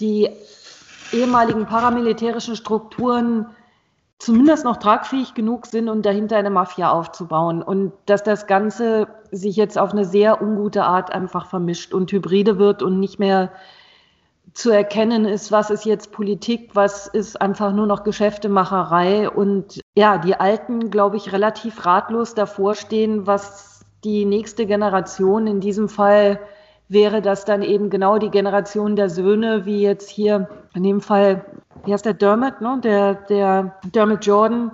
die 0.00 0.30
ehemaligen 1.12 1.66
paramilitärischen 1.66 2.56
Strukturen 2.56 3.48
zumindest 4.22 4.64
noch 4.64 4.76
tragfähig 4.76 5.34
genug 5.34 5.66
sind, 5.66 5.88
um 5.88 6.00
dahinter 6.00 6.36
eine 6.36 6.50
Mafia 6.50 6.92
aufzubauen. 6.92 7.60
Und 7.60 7.92
dass 8.06 8.22
das 8.22 8.46
Ganze 8.46 9.08
sich 9.32 9.56
jetzt 9.56 9.76
auf 9.76 9.90
eine 9.90 10.04
sehr 10.04 10.40
ungute 10.40 10.84
Art 10.84 11.12
einfach 11.12 11.46
vermischt 11.46 11.92
und 11.92 12.12
hybride 12.12 12.56
wird 12.56 12.84
und 12.84 13.00
nicht 13.00 13.18
mehr 13.18 13.50
zu 14.54 14.70
erkennen 14.70 15.24
ist, 15.24 15.50
was 15.50 15.70
ist 15.70 15.84
jetzt 15.84 16.12
Politik, 16.12 16.70
was 16.74 17.08
ist 17.08 17.40
einfach 17.40 17.72
nur 17.72 17.86
noch 17.86 18.04
Geschäftemacherei. 18.04 19.28
Und 19.28 19.80
ja, 19.96 20.18
die 20.18 20.38
Alten, 20.38 20.90
glaube 20.90 21.16
ich, 21.16 21.32
relativ 21.32 21.84
ratlos 21.84 22.34
davor 22.34 22.76
stehen, 22.76 23.26
was 23.26 23.84
die 24.04 24.24
nächste 24.24 24.66
Generation, 24.66 25.48
in 25.48 25.60
diesem 25.60 25.88
Fall 25.88 26.38
wäre 26.88 27.22
das 27.22 27.44
dann 27.44 27.62
eben 27.62 27.90
genau 27.90 28.18
die 28.18 28.30
Generation 28.30 28.96
der 28.96 29.08
Söhne, 29.08 29.64
wie 29.64 29.82
jetzt 29.82 30.10
hier 30.10 30.48
in 30.74 30.82
dem 30.82 31.00
Fall, 31.00 31.44
wie 31.84 31.92
heißt 31.92 32.04
der 32.04 32.14
Dermot, 32.14 32.60
ne? 32.60 32.80
der, 32.82 33.14
der 33.14 33.76
Dermot 33.94 34.24
Jordan, 34.24 34.72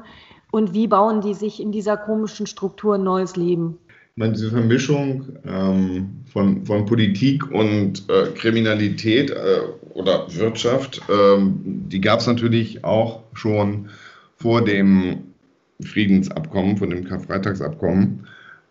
und 0.50 0.73
wie 0.73 0.87
bauen 0.87 1.21
die 1.21 1.35
sich 1.35 1.61
in 1.61 1.73
dieser 1.73 1.97
komischen 1.97 2.47
Struktur 2.47 2.95
ein 2.95 3.03
neues 3.03 3.37
Leben? 3.37 3.79
meine, 4.19 4.33
diese 4.33 4.50
Vermischung 4.50 5.27
ähm, 5.47 6.09
von, 6.33 6.67
von 6.67 6.87
Politik 6.87 7.50
und 7.53 8.03
äh, 8.11 8.27
Kriminalität 8.35 9.31
äh, 9.31 9.61
oder 9.95 10.27
Wirtschaft, 10.35 11.00
ähm, 11.09 11.61
die 11.88 12.00
gab 12.00 12.19
es 12.19 12.27
natürlich 12.27 12.85
auch 12.85 13.23
schon 13.33 13.88
vor 14.37 14.65
dem 14.65 15.19
Friedensabkommen, 15.81 16.77
von 16.77 16.91
dem 16.91 17.05
Karfreitagsabkommen. 17.05 18.27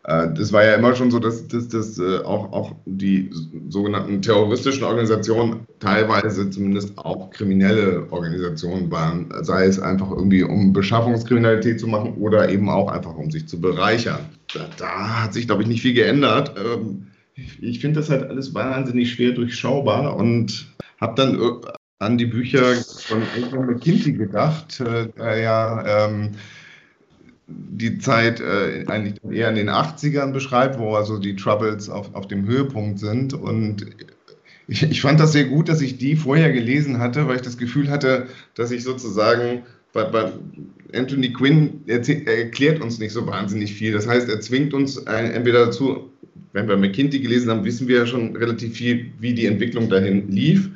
Äh, 0.07 0.33
das 0.33 0.51
war 0.53 0.63
ja 0.63 0.75
immer 0.75 0.95
schon 0.95 1.11
so, 1.11 1.19
dass, 1.19 1.47
dass, 1.47 1.67
dass 1.67 1.99
äh, 1.99 2.19
auch, 2.19 2.51
auch 2.51 2.75
die 2.85 3.29
sogenannten 3.69 4.21
terroristischen 4.21 4.83
Organisationen 4.83 5.67
teilweise 5.79 6.49
zumindest 6.49 6.97
auch 6.97 7.29
kriminelle 7.29 8.07
Organisationen 8.09 8.89
waren, 8.89 9.31
sei 9.41 9.65
es 9.65 9.79
einfach 9.79 10.09
irgendwie 10.09 10.43
um 10.43 10.73
Beschaffungskriminalität 10.73 11.79
zu 11.79 11.87
machen 11.87 12.13
oder 12.15 12.49
eben 12.49 12.69
auch 12.69 12.89
einfach 12.89 13.15
um 13.15 13.29
sich 13.29 13.47
zu 13.47 13.59
bereichern. 13.59 14.19
Da, 14.53 14.67
da 14.77 15.23
hat 15.23 15.33
sich, 15.33 15.45
glaube 15.45 15.63
ich, 15.63 15.67
nicht 15.67 15.81
viel 15.81 15.93
geändert. 15.93 16.55
Ähm, 16.57 17.07
ich 17.61 17.79
finde 17.79 17.99
das 17.99 18.09
halt 18.09 18.23
alles 18.23 18.53
wahnsinnig 18.53 19.11
schwer 19.11 19.33
durchschaubar 19.33 20.15
und 20.15 20.73
habe 21.01 21.15
dann 21.15 21.35
äh, 21.35 21.71
an 21.99 22.17
die 22.17 22.25
Bücher 22.27 22.75
von 22.75 23.21
Anton 23.35 23.65
McKinsey 23.65 24.13
gedacht, 24.13 24.81
der 25.17 25.37
ja 25.37 26.05
ähm, 26.07 26.31
die 27.47 27.97
Zeit 27.97 28.41
äh, 28.41 28.83
eigentlich 28.87 29.15
eher 29.29 29.49
in 29.49 29.55
den 29.55 29.69
80ern 29.69 30.33
beschreibt, 30.33 30.77
wo 30.79 30.95
also 30.95 31.17
die 31.17 31.35
Troubles 31.35 31.89
auf, 31.89 32.13
auf 32.13 32.27
dem 32.27 32.45
Höhepunkt 32.45 32.99
sind. 32.99 33.33
Und 33.33 33.85
ich, 34.67 34.83
ich 34.83 35.01
fand 35.01 35.19
das 35.19 35.31
sehr 35.31 35.45
gut, 35.45 35.69
dass 35.69 35.81
ich 35.81 35.97
die 35.97 36.15
vorher 36.15 36.51
gelesen 36.51 36.99
hatte, 36.99 37.27
weil 37.27 37.37
ich 37.37 37.41
das 37.41 37.57
Gefühl 37.57 37.89
hatte, 37.89 38.27
dass 38.55 38.71
ich 38.71 38.83
sozusagen 38.83 39.63
bei, 39.93 40.03
bei 40.03 40.31
Anthony 40.93 41.31
Quinn 41.31 41.81
erklärt 41.87 42.81
uns 42.81 42.99
nicht 42.99 43.13
so 43.13 43.25
wahnsinnig 43.25 43.73
viel. 43.73 43.93
Das 43.93 44.07
heißt, 44.07 44.29
er 44.29 44.41
zwingt 44.41 44.73
uns 44.73 44.97
entweder 44.97 45.67
dazu, 45.67 46.11
wenn 46.53 46.67
wir 46.67 46.75
McKinsey 46.75 47.19
gelesen 47.19 47.49
haben, 47.49 47.63
wissen 47.63 47.87
wir 47.87 47.99
ja 47.99 48.05
schon 48.05 48.35
relativ 48.35 48.75
viel, 48.75 49.11
wie 49.19 49.33
die 49.33 49.45
Entwicklung 49.45 49.89
dahin 49.89 50.29
lief, 50.29 50.69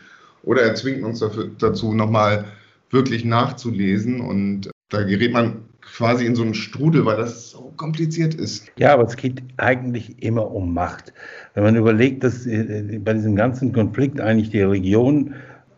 oder 0.43 0.61
er 0.61 0.75
zwingt 0.75 1.03
uns 1.03 1.19
dafür, 1.19 1.51
dazu, 1.59 1.93
nochmal 1.93 2.45
wirklich 2.89 3.25
nachzulesen. 3.25 4.21
Und 4.21 4.71
da 4.89 5.03
gerät 5.03 5.33
man 5.33 5.57
quasi 5.95 6.25
in 6.25 6.35
so 6.35 6.43
einen 6.43 6.53
Strudel, 6.53 7.05
weil 7.05 7.17
das 7.17 7.51
so 7.51 7.73
kompliziert 7.77 8.33
ist. 8.35 8.71
Ja, 8.77 8.93
aber 8.93 9.03
es 9.03 9.15
geht 9.15 9.41
eigentlich 9.57 10.21
immer 10.23 10.51
um 10.51 10.73
Macht. 10.73 11.13
Wenn 11.53 11.63
man 11.63 11.75
überlegt, 11.75 12.23
dass 12.23 12.45
äh, 12.45 12.99
bei 13.03 13.13
diesem 13.13 13.35
ganzen 13.35 13.73
Konflikt 13.73 14.19
eigentlich 14.19 14.49
die 14.49 14.61
Religion 14.61 15.35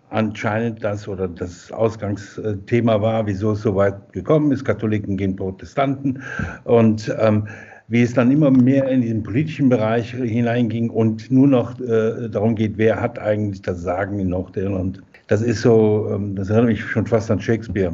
anscheinend 0.10 0.84
das 0.84 1.08
oder 1.08 1.28
das 1.28 1.72
Ausgangsthema 1.72 3.02
war, 3.02 3.26
wieso 3.26 3.54
es 3.54 3.62
so 3.62 3.76
weit 3.76 4.14
gekommen 4.14 4.52
ist, 4.52 4.64
Katholiken 4.64 5.18
gegen 5.18 5.36
Protestanten 5.36 6.22
und 6.66 7.14
ähm, 7.20 7.48
wie 7.88 8.04
es 8.04 8.14
dann 8.14 8.32
immer 8.32 8.52
mehr 8.52 8.88
in 8.90 9.02
diesen 9.02 9.24
politischen 9.24 9.70
Bereich 9.70 10.12
hineinging 10.12 10.90
und 10.90 11.30
nur 11.32 11.48
noch 11.48 11.80
äh, 11.80 12.30
darum 12.30 12.56
geht, 12.56 12.78
wer 12.78 13.02
hat 13.02 13.20
eigentlich 13.20 13.62
das 13.64 13.82
Sagen 13.82 14.20
in 14.20 14.30
Nordirland. 14.30 15.02
Das 15.28 15.42
ist 15.42 15.62
so, 15.62 16.10
ähm, 16.14 16.36
das 16.36 16.50
erinnert 16.50 16.70
mich 16.70 16.82
schon 16.82 17.08
fast 17.08 17.32
an 17.32 17.42
Shakespeare. 17.42 17.94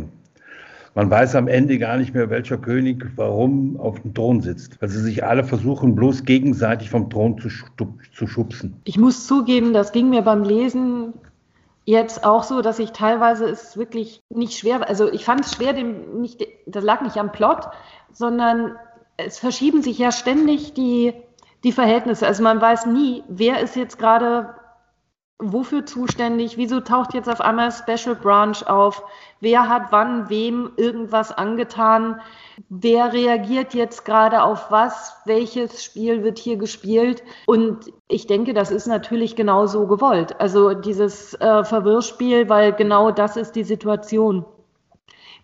Man 0.96 1.10
weiß 1.10 1.36
am 1.36 1.48
Ende 1.48 1.77
gar 1.77 1.98
nicht 1.98 2.13
mehr, 2.13 2.29
welcher 2.29 2.58
König 2.58 3.05
warum 3.15 3.79
auf 3.79 4.01
dem 4.01 4.13
Thron 4.13 4.41
sitzt, 4.41 4.81
weil 4.81 4.89
sie 4.89 5.01
sich 5.01 5.24
alle 5.24 5.43
versuchen, 5.43 5.96
bloß 5.96 6.25
gegenseitig 6.25 6.89
vom 6.89 7.10
Thron 7.10 7.38
zu, 7.39 7.50
zu 8.13 8.27
schubsen. 8.27 8.81
Ich 8.86 8.98
muss 8.98 9.27
zugeben, 9.27 9.74
das 9.74 9.91
ging 9.91 10.10
mir 10.10 10.24
beim 10.24 10.43
Lesen 10.43 11.13
jetzt 11.86 12.24
auch 12.24 12.43
so, 12.43 12.62
dass 12.62 12.79
ich 12.79 12.91
teilweise 12.91 13.46
es 13.46 13.75
wirklich 13.75 14.22
nicht 14.29 14.58
schwer, 14.58 14.88
also 14.88 15.12
ich 15.12 15.25
fand 15.25 15.41
es 15.41 15.55
schwer, 15.55 15.74
dem 15.74 16.22
nicht, 16.22 16.46
das 16.67 16.84
lag 16.84 17.01
nicht 17.01 17.17
am 17.17 17.31
Plot, 17.31 17.69
sondern 18.12 18.75
es 19.17 19.39
verschieben 19.39 19.81
sich 19.81 19.98
ja 19.98 20.12
ständig 20.12 20.74
die, 20.74 21.13
die 21.63 21.72
Verhältnisse. 21.72 22.27
Also 22.27 22.43
man 22.43 22.62
weiß 22.62 22.86
nie, 22.86 23.24
wer 23.27 23.60
ist 23.60 23.75
jetzt 23.75 23.98
gerade 23.98 24.53
wofür 25.39 25.86
zuständig? 25.86 26.58
Wieso 26.58 26.81
taucht 26.81 27.13
jetzt 27.13 27.29
auf 27.29 27.41
einmal 27.41 27.72
Special 27.72 28.15
Branch 28.15 28.62
auf? 28.65 29.03
Wer 29.39 29.69
hat 29.69 29.91
wann 29.91 30.29
wem 30.29 30.72
irgendwas 30.75 31.31
angetan? 31.31 32.19
Wer 32.67 33.13
reagiert 33.13 33.74
jetzt 33.74 34.03
gerade 34.03 34.43
auf 34.43 34.69
was? 34.69 35.15
Welches 35.25 35.84
Spiel 35.84 36.24
wird 36.24 36.39
hier 36.39 36.58
gespielt? 36.58 37.24
Und 37.48 37.91
ich 38.10 38.27
denke, 38.27 38.53
das 38.53 38.69
ist 38.69 38.86
natürlich 38.86 39.38
genau 39.38 39.65
so 39.65 39.88
gewollt. 39.88 40.39
Also 40.41 40.74
dieses 40.74 41.34
äh, 41.36 41.63
Verwirrspiel, 41.63 42.50
weil 42.50 42.74
genau 42.74 43.12
das 43.12 43.38
ist 43.38 43.55
die 43.55 43.63
Situation. 43.63 44.46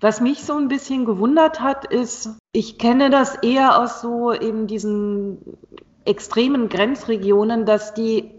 Was 0.02 0.20
mich 0.20 0.44
so 0.44 0.58
ein 0.58 0.68
bisschen 0.68 1.06
gewundert 1.06 1.62
hat, 1.62 1.86
ist, 1.86 2.38
ich 2.52 2.78
kenne 2.78 3.10
das 3.10 3.36
eher 3.36 3.80
aus 3.80 4.02
so 4.02 4.34
eben 4.34 4.68
diesen 4.68 5.58
extremen 6.04 6.68
Grenzregionen, 6.68 7.66
dass 7.66 7.94
die 7.94 8.35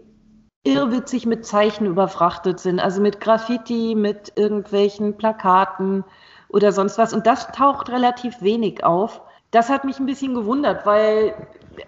irrwitzig 0.63 1.25
mit 1.25 1.45
Zeichen 1.45 1.85
überfrachtet 1.85 2.59
sind, 2.59 2.79
also 2.79 3.01
mit 3.01 3.21
Graffiti, 3.21 3.95
mit 3.95 4.33
irgendwelchen 4.35 5.17
Plakaten 5.17 6.03
oder 6.49 6.71
sonst 6.71 6.97
was. 6.97 7.13
Und 7.13 7.25
das 7.27 7.47
taucht 7.51 7.89
relativ 7.89 8.41
wenig 8.41 8.83
auf. 8.83 9.21
Das 9.51 9.69
hat 9.69 9.85
mich 9.85 9.99
ein 9.99 10.05
bisschen 10.05 10.35
gewundert, 10.35 10.85
weil, 10.85 11.33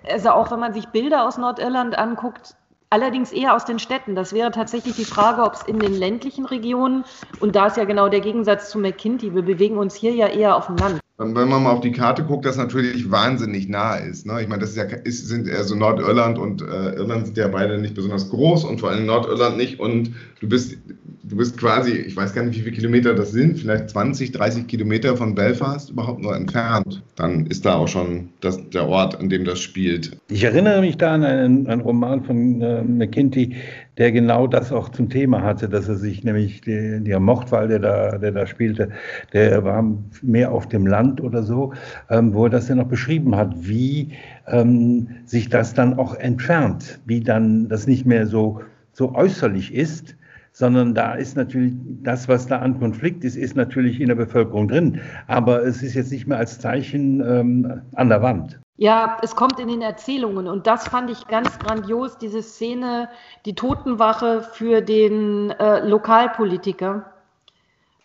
also 0.10 0.30
auch 0.30 0.52
wenn 0.52 0.60
man 0.60 0.74
sich 0.74 0.88
Bilder 0.90 1.28
aus 1.28 1.38
Nordirland 1.38 1.98
anguckt, 1.98 2.56
Allerdings 2.92 3.32
eher 3.32 3.56
aus 3.56 3.66
den 3.66 3.78
Städten. 3.78 4.16
Das 4.16 4.34
wäre 4.34 4.50
tatsächlich 4.50 4.96
die 4.96 5.06
Frage, 5.06 5.44
ob 5.44 5.54
es 5.54 5.62
in 5.62 5.78
den 5.78 5.94
ländlichen 5.94 6.46
Regionen, 6.46 7.06
und 7.40 7.56
da 7.56 7.68
ist 7.68 7.78
ja 7.78 7.86
genau 7.86 8.10
der 8.10 8.20
Gegensatz 8.20 8.72
zu 8.72 8.80
McKinty, 8.80 9.36
wir 9.36 9.44
bewegen 9.44 9.78
uns 9.78 9.94
hier 9.94 10.14
ja 10.14 10.26
eher 10.26 10.56
auf 10.56 10.66
dem 10.66 10.78
Land. 10.78 10.99
Wenn 11.20 11.34
man 11.34 11.64
mal 11.64 11.72
auf 11.72 11.82
die 11.82 11.92
Karte 11.92 12.24
guckt, 12.24 12.46
das 12.46 12.56
natürlich 12.56 13.12
wahnsinnig 13.12 13.68
nah 13.68 13.96
ist. 13.96 14.26
Ne? 14.26 14.42
Ich 14.42 14.48
meine, 14.48 14.62
das 14.62 14.70
ist 14.70 14.78
ja, 14.78 14.84
ist, 14.84 15.28
sind 15.28 15.50
eher 15.50 15.66
so 15.66 15.76
Nordirland 15.76 16.40
und 16.40 16.62
äh, 16.62 16.96
Irland 16.96 17.26
sind 17.26 17.38
ja 17.38 17.50
beide 17.50 17.78
nicht 17.78 17.94
besonders 17.94 18.30
groß 18.30 18.64
und 18.64 18.80
vor 18.80 18.92
allem 18.92 19.06
Nordirland 19.06 19.58
nicht. 19.58 19.82
Und 19.82 20.12
du 20.40 20.48
bist, 20.48 20.78
du 21.24 21.36
bist 21.36 21.58
quasi, 21.58 21.92
ich 21.92 22.16
weiß 22.16 22.34
gar 22.34 22.44
nicht, 22.46 22.58
wie 22.58 22.62
viele 22.62 22.76
Kilometer 22.76 23.14
das 23.14 23.32
sind, 23.32 23.60
vielleicht 23.60 23.90
20, 23.90 24.32
30 24.32 24.68
Kilometer 24.68 25.18
von 25.18 25.36
Belfast 25.36 25.90
überhaupt 25.90 26.22
nur 26.22 26.34
entfernt. 26.34 27.04
Dann 27.18 27.48
ist 27.48 27.66
da 27.66 27.76
auch 27.76 27.90
schon 27.90 28.30
das, 28.40 28.70
der 28.70 28.88
Ort, 28.88 29.20
an 29.20 29.28
dem 29.28 29.44
das 29.44 29.60
spielt. 29.60 30.18
Ich 30.30 30.46
erinnere 30.46 30.80
mich 30.80 30.96
da 30.96 31.16
an 31.16 31.26
einen, 31.26 31.68
einen 31.68 31.82
Roman 31.82 32.24
von 32.24 32.62
äh, 32.62 32.82
McKinty, 32.82 33.58
der 34.00 34.14
genau 34.14 34.48
das 34.48 34.72
auch 34.72 34.90
zum 34.90 35.10
Thema 35.10 35.44
hatte, 35.44 35.68
dass 35.68 35.90
er 35.90 35.96
sich 35.96 36.24
nämlich, 36.24 36.62
der, 36.62 37.02
der 37.02 37.20
Mochtwall, 37.20 37.68
der 37.68 37.80
da, 37.80 38.18
der 38.18 38.32
da 38.32 38.48
spielte, 38.48 38.90
der 39.34 39.64
war 39.66 39.86
mehr 40.22 40.52
auf 40.54 40.68
dem 40.68 40.88
Land 40.88 41.22
oder 41.22 41.44
so, 41.44 41.74
ähm, 42.10 42.34
wo 42.34 42.46
er 42.46 42.50
das 42.50 42.68
dann 42.68 42.80
auch 42.80 42.88
beschrieben 42.88 43.36
hat, 43.36 43.54
wie 43.60 44.14
ähm, 44.48 45.10
sich 45.26 45.50
das 45.50 45.74
dann 45.74 46.00
auch 46.00 46.16
entfernt, 46.16 47.00
wie 47.06 47.20
dann 47.20 47.68
das 47.68 47.88
nicht 47.88 48.06
mehr 48.06 48.26
so, 48.26 48.62
so 48.94 49.14
äußerlich 49.14 49.74
ist, 49.74 50.16
sondern 50.54 50.96
da 50.96 51.14
ist 51.14 51.36
natürlich 51.36 51.74
das, 52.02 52.30
was 52.30 52.48
da 52.48 52.60
an 52.60 52.80
Konflikt 52.80 53.26
ist, 53.26 53.36
ist 53.36 53.56
natürlich 53.56 54.00
in 54.00 54.08
der 54.08 54.16
Bevölkerung 54.16 54.70
drin. 54.70 55.02
Aber 55.28 55.64
es 55.64 55.84
ist 55.84 55.94
jetzt 55.94 56.12
nicht 56.12 56.26
mehr 56.26 56.38
als 56.38 56.60
Zeichen 56.60 57.22
ähm, 57.22 57.82
an 57.96 58.10
der 58.10 58.22
Wand. 58.22 58.60
Ja, 58.82 59.18
es 59.22 59.36
kommt 59.36 59.60
in 59.60 59.68
den 59.68 59.82
Erzählungen 59.82 60.48
und 60.48 60.66
das 60.66 60.88
fand 60.88 61.10
ich 61.10 61.28
ganz 61.28 61.60
grandios, 61.60 62.18
diese 62.18 62.42
Szene, 62.42 63.10
die 63.44 63.54
Totenwache 63.54 64.42
für 64.42 64.82
den 64.82 65.50
äh, 65.52 65.86
Lokalpolitiker, 65.86 67.12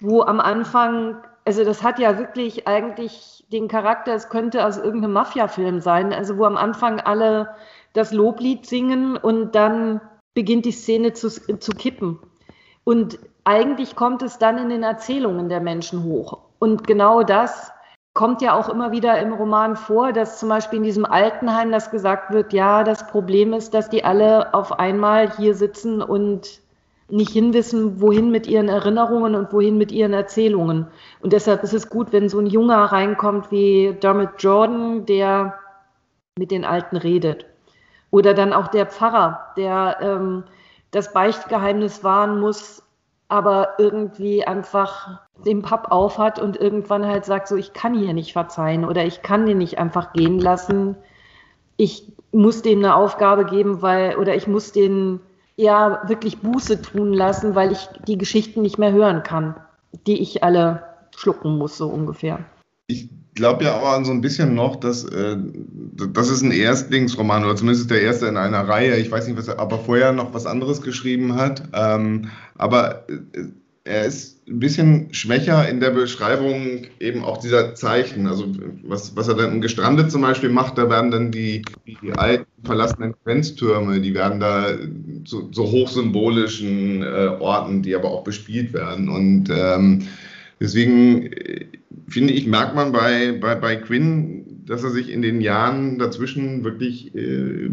wo 0.00 0.22
am 0.22 0.40
Anfang, 0.40 1.18
also 1.44 1.62
das 1.62 1.84
hat 1.84 2.00
ja 2.00 2.18
wirklich 2.18 2.66
eigentlich 2.66 3.44
den 3.52 3.68
Charakter, 3.68 4.14
es 4.14 4.30
könnte 4.30 4.66
aus 4.66 4.76
irgendeinem 4.76 5.12
Mafia-Film 5.12 5.80
sein, 5.80 6.12
also 6.12 6.38
wo 6.38 6.44
am 6.44 6.56
Anfang 6.56 6.98
alle 6.98 7.54
das 7.92 8.12
Loblied 8.12 8.66
singen 8.66 9.16
und 9.16 9.54
dann 9.54 10.00
beginnt 10.34 10.64
die 10.64 10.72
Szene 10.72 11.12
zu, 11.12 11.30
zu 11.30 11.70
kippen. 11.70 12.18
Und 12.82 13.20
eigentlich 13.44 13.94
kommt 13.94 14.22
es 14.22 14.38
dann 14.38 14.58
in 14.58 14.70
den 14.70 14.82
Erzählungen 14.82 15.48
der 15.48 15.60
Menschen 15.60 16.02
hoch. 16.02 16.38
Und 16.58 16.84
genau 16.84 17.22
das 17.22 17.70
kommt 18.14 18.42
ja 18.42 18.54
auch 18.54 18.68
immer 18.68 18.92
wieder 18.92 19.18
im 19.18 19.32
Roman 19.32 19.76
vor, 19.76 20.12
dass 20.12 20.38
zum 20.38 20.48
Beispiel 20.48 20.78
in 20.78 20.84
diesem 20.84 21.04
Altenheim 21.04 21.72
das 21.72 21.90
gesagt 21.90 22.32
wird, 22.32 22.52
ja, 22.52 22.84
das 22.84 23.08
Problem 23.08 23.52
ist, 23.52 23.74
dass 23.74 23.90
die 23.90 24.04
alle 24.04 24.54
auf 24.54 24.78
einmal 24.78 25.36
hier 25.36 25.54
sitzen 25.54 26.00
und 26.00 26.60
nicht 27.08 27.32
hinwissen, 27.32 28.00
wohin 28.00 28.30
mit 28.30 28.46
ihren 28.46 28.68
Erinnerungen 28.68 29.34
und 29.34 29.52
wohin 29.52 29.76
mit 29.76 29.92
ihren 29.92 30.14
Erzählungen. 30.14 30.86
Und 31.20 31.32
deshalb 31.32 31.62
ist 31.64 31.74
es 31.74 31.90
gut, 31.90 32.12
wenn 32.12 32.28
so 32.28 32.38
ein 32.38 32.46
Junger 32.46 32.78
reinkommt 32.84 33.50
wie 33.50 33.94
Dermot 34.00 34.30
Jordan, 34.38 35.04
der 35.04 35.58
mit 36.38 36.50
den 36.50 36.64
Alten 36.64 36.96
redet. 36.96 37.46
Oder 38.10 38.32
dann 38.32 38.52
auch 38.52 38.68
der 38.68 38.86
Pfarrer, 38.86 39.52
der 39.56 39.98
ähm, 40.00 40.44
das 40.92 41.12
Beichtgeheimnis 41.12 42.04
wahren 42.04 42.40
muss, 42.40 42.82
aber 43.28 43.74
irgendwie 43.78 44.46
einfach 44.46 45.20
den 45.44 45.62
Papp 45.62 45.90
aufhat 45.90 46.38
und 46.38 46.56
irgendwann 46.56 47.06
halt 47.06 47.24
sagt, 47.24 47.48
so 47.48 47.56
ich 47.56 47.72
kann 47.72 47.94
hier 47.94 48.12
nicht 48.12 48.32
verzeihen 48.32 48.84
oder 48.84 49.04
ich 49.04 49.22
kann 49.22 49.46
den 49.46 49.58
nicht 49.58 49.78
einfach 49.78 50.12
gehen 50.12 50.38
lassen. 50.38 50.96
Ich 51.76 52.12
muss 52.32 52.62
dem 52.62 52.78
eine 52.80 52.96
Aufgabe 52.96 53.44
geben, 53.44 53.82
weil, 53.82 54.16
oder 54.16 54.34
ich 54.34 54.46
muss 54.46 54.72
den 54.72 55.20
ja 55.56 56.02
wirklich 56.06 56.40
Buße 56.40 56.82
tun 56.82 57.12
lassen, 57.12 57.54
weil 57.54 57.72
ich 57.72 57.88
die 58.06 58.18
Geschichten 58.18 58.62
nicht 58.62 58.78
mehr 58.78 58.92
hören 58.92 59.22
kann, 59.22 59.56
die 60.06 60.20
ich 60.20 60.42
alle 60.42 60.82
schlucken 61.16 61.58
muss, 61.58 61.76
so 61.76 61.88
ungefähr. 61.88 62.40
Ich 62.86 63.08
glaube 63.34 63.64
ja 63.64 63.74
aber 63.74 64.04
so 64.04 64.12
ein 64.12 64.20
bisschen 64.20 64.54
noch, 64.54 64.76
dass 64.76 65.04
äh, 65.04 65.36
das 66.12 66.30
ist 66.30 66.42
ein 66.42 66.52
Erstlingsroman 66.52 67.44
oder 67.44 67.56
zumindest 67.56 67.90
der 67.90 68.02
erste 68.02 68.26
in 68.26 68.36
einer 68.36 68.68
Reihe. 68.68 68.96
Ich 68.96 69.10
weiß 69.10 69.26
nicht, 69.26 69.36
was 69.36 69.48
er 69.48 69.58
aber 69.58 69.78
vorher 69.78 70.12
noch 70.12 70.34
was 70.34 70.46
anderes 70.46 70.82
geschrieben 70.82 71.34
hat. 71.34 71.62
Ähm, 71.72 72.30
aber 72.56 73.08
äh, 73.08 73.44
er 73.84 74.06
ist 74.06 74.48
ein 74.48 74.60
bisschen 74.60 75.12
schwächer 75.12 75.68
in 75.68 75.78
der 75.80 75.90
Beschreibung 75.90 76.86
eben 77.00 77.22
auch 77.22 77.36
dieser 77.36 77.74
Zeichen. 77.74 78.26
Also 78.26 78.46
was, 78.82 79.14
was 79.14 79.28
er 79.28 79.34
dann 79.34 79.60
Gestrandet 79.60 80.10
zum 80.10 80.22
Beispiel 80.22 80.48
macht, 80.48 80.78
da 80.78 80.88
werden 80.88 81.10
dann 81.10 81.30
die, 81.30 81.62
die 81.86 82.12
alten 82.12 82.46
verlassenen 82.64 83.14
Grenztürme, 83.24 84.00
die 84.00 84.14
werden 84.14 84.40
da 84.40 84.68
zu 85.26 85.50
so 85.52 85.70
hochsymbolischen 85.70 87.02
äh, 87.02 87.36
Orten, 87.40 87.82
die 87.82 87.94
aber 87.94 88.10
auch 88.10 88.24
bespielt 88.24 88.72
werden. 88.72 89.10
Und 89.10 89.50
ähm, 89.50 90.06
deswegen 90.60 91.26
äh, 91.26 91.66
finde 92.08 92.32
ich, 92.32 92.46
merkt 92.46 92.74
man 92.74 92.92
bei, 92.92 93.32
bei, 93.32 93.54
bei 93.54 93.76
Quinn, 93.76 94.64
dass 94.66 94.82
er 94.82 94.90
sich 94.90 95.10
in 95.10 95.22
den 95.22 95.40
Jahren 95.40 95.98
dazwischen 95.98 96.64
wirklich 96.64 97.14
äh, 97.14 97.70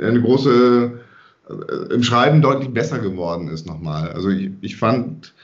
eine 0.00 0.20
große, 0.20 1.00
äh, 1.48 1.94
im 1.94 2.02
Schreiben 2.02 2.42
deutlich 2.42 2.72
besser 2.72 2.98
geworden 2.98 3.48
ist 3.48 3.66
nochmal. 3.66 4.10
Also 4.12 4.30
ich, 4.30 4.50
ich 4.60 4.76
fand 4.76 5.34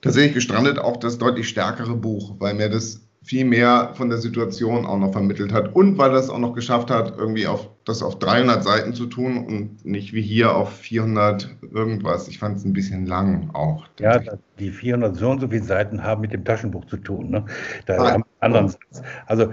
tatsächlich 0.00 0.34
gestrandet 0.34 0.78
auch 0.78 0.96
das 0.96 1.18
deutlich 1.18 1.48
stärkere 1.48 1.94
Buch, 1.94 2.36
weil 2.38 2.54
mir 2.54 2.68
das 2.68 3.00
viel 3.26 3.44
mehr 3.44 3.90
von 3.94 4.08
der 4.08 4.18
Situation 4.18 4.86
auch 4.86 4.98
noch 4.98 5.10
vermittelt 5.10 5.52
hat 5.52 5.74
und 5.74 5.98
weil 5.98 6.12
das 6.12 6.30
auch 6.30 6.38
noch 6.38 6.54
geschafft 6.54 6.92
hat, 6.92 7.14
irgendwie 7.18 7.48
auf 7.48 7.68
das 7.84 8.00
auf 8.00 8.20
300 8.20 8.62
Seiten 8.62 8.94
zu 8.94 9.06
tun 9.06 9.44
und 9.44 9.84
nicht 9.84 10.12
wie 10.12 10.22
hier 10.22 10.54
auf 10.54 10.72
400 10.76 11.56
irgendwas. 11.72 12.28
Ich 12.28 12.38
fand 12.38 12.58
es 12.58 12.64
ein 12.64 12.72
bisschen 12.72 13.04
lang 13.04 13.50
auch. 13.52 13.88
Ja, 13.98 14.20
die 14.60 14.70
400 14.70 15.16
so 15.16 15.28
und 15.28 15.40
so 15.40 15.48
viele 15.48 15.64
Seiten 15.64 16.04
haben 16.04 16.20
mit 16.20 16.32
dem 16.32 16.44
Taschenbuch 16.44 16.84
zu 16.84 16.98
tun. 16.98 17.30
Ne? 17.30 17.44
Da 17.86 17.98
ah, 17.98 18.12
haben 18.12 18.24
anderen 18.38 18.68
Satz. 18.68 19.02
Also 19.26 19.52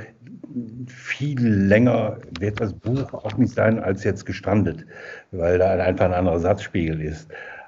viel 0.86 1.44
länger 1.44 2.20
wird 2.40 2.62
das 2.62 2.74
Buch 2.74 3.12
auch 3.12 3.38
nicht 3.38 3.56
sein 3.56 3.80
als 3.80 4.04
jetzt 4.04 4.28
gestrandet, 4.28 4.86
weil 5.32 5.58
da 5.58 5.72
einfach 5.72 6.06
ein 6.06 6.14
anderer 6.14 6.40
Satzspiegel 6.40 7.02
ist. 7.02 7.28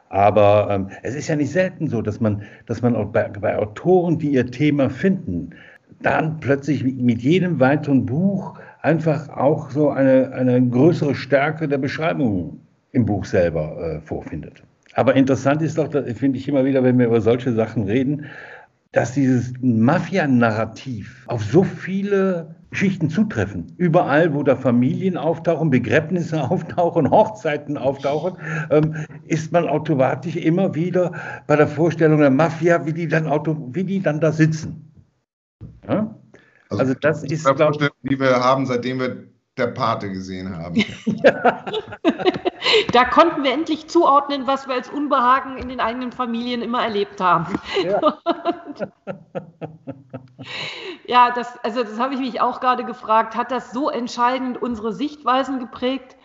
Aber 0.09 0.67
ähm, 0.69 0.89
es 1.01 1.15
ist 1.15 1.27
ja 1.29 1.35
nicht 1.35 1.51
selten 1.51 1.89
so, 1.89 2.03
dass 2.03 2.19
man, 2.19 2.43
dass 2.67 2.83
man 2.83 2.95
auch 2.95 3.07
bei, 3.07 3.27
bei 3.27 3.57
Autoren, 3.57 4.19
die 4.19 4.33
ihr 4.33 4.45
Thema 4.45 4.91
finden, 4.91 5.55
dann 6.01 6.39
plötzlich 6.39 6.83
mit 6.83 7.21
jedem 7.21 7.59
weiteren 7.59 8.05
Buch 8.05 8.59
einfach 8.81 9.29
auch 9.29 9.71
so 9.71 9.89
eine, 9.89 10.31
eine 10.33 10.61
größere 10.67 11.15
Stärke 11.15 11.67
der 11.67 11.77
Beschreibung 11.77 12.59
im 12.91 13.05
Buch 13.05 13.25
selber 13.25 13.77
äh, 13.81 14.01
vorfindet. 14.01 14.63
Aber 14.93 15.15
interessant 15.15 15.61
ist 15.61 15.77
doch, 15.77 15.91
finde 15.91 16.37
ich 16.37 16.47
immer 16.47 16.63
wieder, 16.63 16.83
wenn 16.83 16.97
wir 16.97 17.07
über 17.07 17.19
solche 17.19 17.51
Sachen 17.53 17.83
reden, 17.83 18.25
dass 18.93 19.13
dieses 19.13 19.51
Mafia-Narrativ 19.61 21.25
auf 21.27 21.43
so 21.43 21.63
viele 21.63 22.55
Schichten 22.71 23.09
zutreffen. 23.09 23.73
Überall, 23.77 24.33
wo 24.33 24.43
da 24.43 24.55
Familien 24.55 25.17
auftauchen, 25.17 25.69
Begräbnisse 25.69 26.41
auftauchen, 26.49 27.09
Hochzeiten 27.09 27.77
auftauchen, 27.77 28.37
ähm, 28.69 28.95
ist 29.25 29.51
man 29.51 29.67
automatisch 29.67 30.37
immer 30.37 30.75
wieder 30.75 31.11
bei 31.47 31.55
der 31.55 31.67
Vorstellung 31.67 32.19
der 32.19 32.29
Mafia, 32.29 32.85
wie 32.85 32.93
die 32.93 33.07
dann, 33.07 33.27
auto, 33.27 33.69
wie 33.71 33.83
die 33.83 34.01
dann 34.01 34.19
da 34.19 34.31
sitzen. 34.31 34.84
Ja? 35.87 36.15
Also, 36.69 36.81
also, 36.81 36.93
das 36.95 37.23
ist, 37.23 37.45
glaube 37.45 37.89
die 38.03 38.19
wir 38.19 38.43
haben, 38.43 38.65
seitdem 38.65 38.99
wir 38.99 39.27
der 39.57 39.67
Pate 39.67 40.11
gesehen 40.11 40.55
haben. 40.55 40.83
ja. 41.05 41.65
Da 42.91 43.05
konnten 43.05 43.43
wir 43.43 43.53
endlich 43.53 43.87
zuordnen, 43.87 44.47
was 44.47 44.67
wir 44.67 44.73
als 44.73 44.89
Unbehagen 44.89 45.57
in 45.57 45.69
den 45.69 45.79
eigenen 45.79 46.11
Familien 46.11 46.61
immer 46.61 46.83
erlebt 46.83 47.21
haben. 47.21 47.59
Ja, 47.83 48.17
ja 51.05 51.31
das, 51.31 51.57
also 51.63 51.83
das 51.83 51.99
habe 51.99 52.15
ich 52.15 52.19
mich 52.19 52.41
auch 52.41 52.59
gerade 52.59 52.83
gefragt. 52.83 53.35
Hat 53.35 53.51
das 53.51 53.71
so 53.71 53.89
entscheidend 53.89 54.61
unsere 54.61 54.93
Sichtweisen 54.93 55.59
geprägt? 55.59 56.15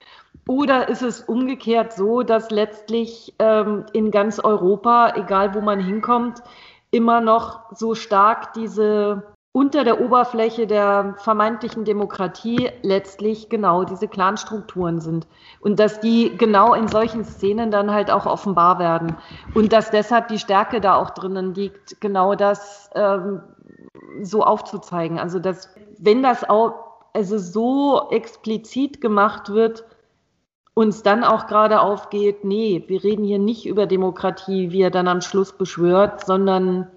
Oder 0.48 0.88
ist 0.88 1.02
es 1.02 1.20
umgekehrt 1.20 1.92
so, 1.92 2.22
dass 2.22 2.50
letztlich 2.50 3.34
ähm, 3.38 3.84
in 3.92 4.10
ganz 4.10 4.38
Europa, 4.38 5.12
egal 5.16 5.54
wo 5.54 5.60
man 5.60 5.78
hinkommt, 5.78 6.42
immer 6.90 7.20
noch 7.20 7.72
so 7.72 7.94
stark 7.94 8.52
diese 8.54 9.22
unter 9.52 9.82
der 9.82 10.00
Oberfläche 10.00 10.68
der 10.68 11.16
vermeintlichen 11.18 11.84
Demokratie 11.84 12.70
letztlich 12.82 13.48
genau 13.48 13.82
diese 13.82 14.06
Clanstrukturen 14.06 15.00
sind 15.00 15.26
und 15.60 15.80
dass 15.80 15.98
die 15.98 16.36
genau 16.36 16.72
in 16.72 16.86
solchen 16.86 17.24
Szenen 17.24 17.72
dann 17.72 17.90
halt 17.90 18.12
auch 18.12 18.26
offenbar 18.26 18.78
werden 18.78 19.16
und 19.54 19.72
dass 19.72 19.90
deshalb 19.90 20.28
die 20.28 20.38
Stärke 20.38 20.80
da 20.80 20.94
auch 20.94 21.10
drinnen 21.10 21.52
liegt, 21.52 22.00
genau 22.00 22.36
das 22.36 22.90
ähm, 22.94 23.42
so 24.22 24.44
aufzuzeigen. 24.44 25.18
Also 25.18 25.40
dass 25.40 25.74
wenn 25.98 26.22
das 26.22 26.48
auch 26.48 26.74
also 27.12 27.38
so 27.38 28.08
explizit 28.10 29.00
gemacht 29.00 29.48
wird, 29.50 29.84
uns 30.74 31.02
dann 31.02 31.24
auch 31.24 31.46
gerade 31.46 31.80
aufgeht, 31.80 32.44
nee, 32.44 32.84
wir 32.86 33.02
reden 33.02 33.24
hier 33.24 33.38
nicht 33.38 33.66
über 33.66 33.86
Demokratie, 33.86 34.70
wie 34.70 34.82
er 34.82 34.90
dann 34.90 35.08
am 35.08 35.20
Schluss 35.20 35.52
beschwört, 35.52 36.24
sondern 36.24 36.88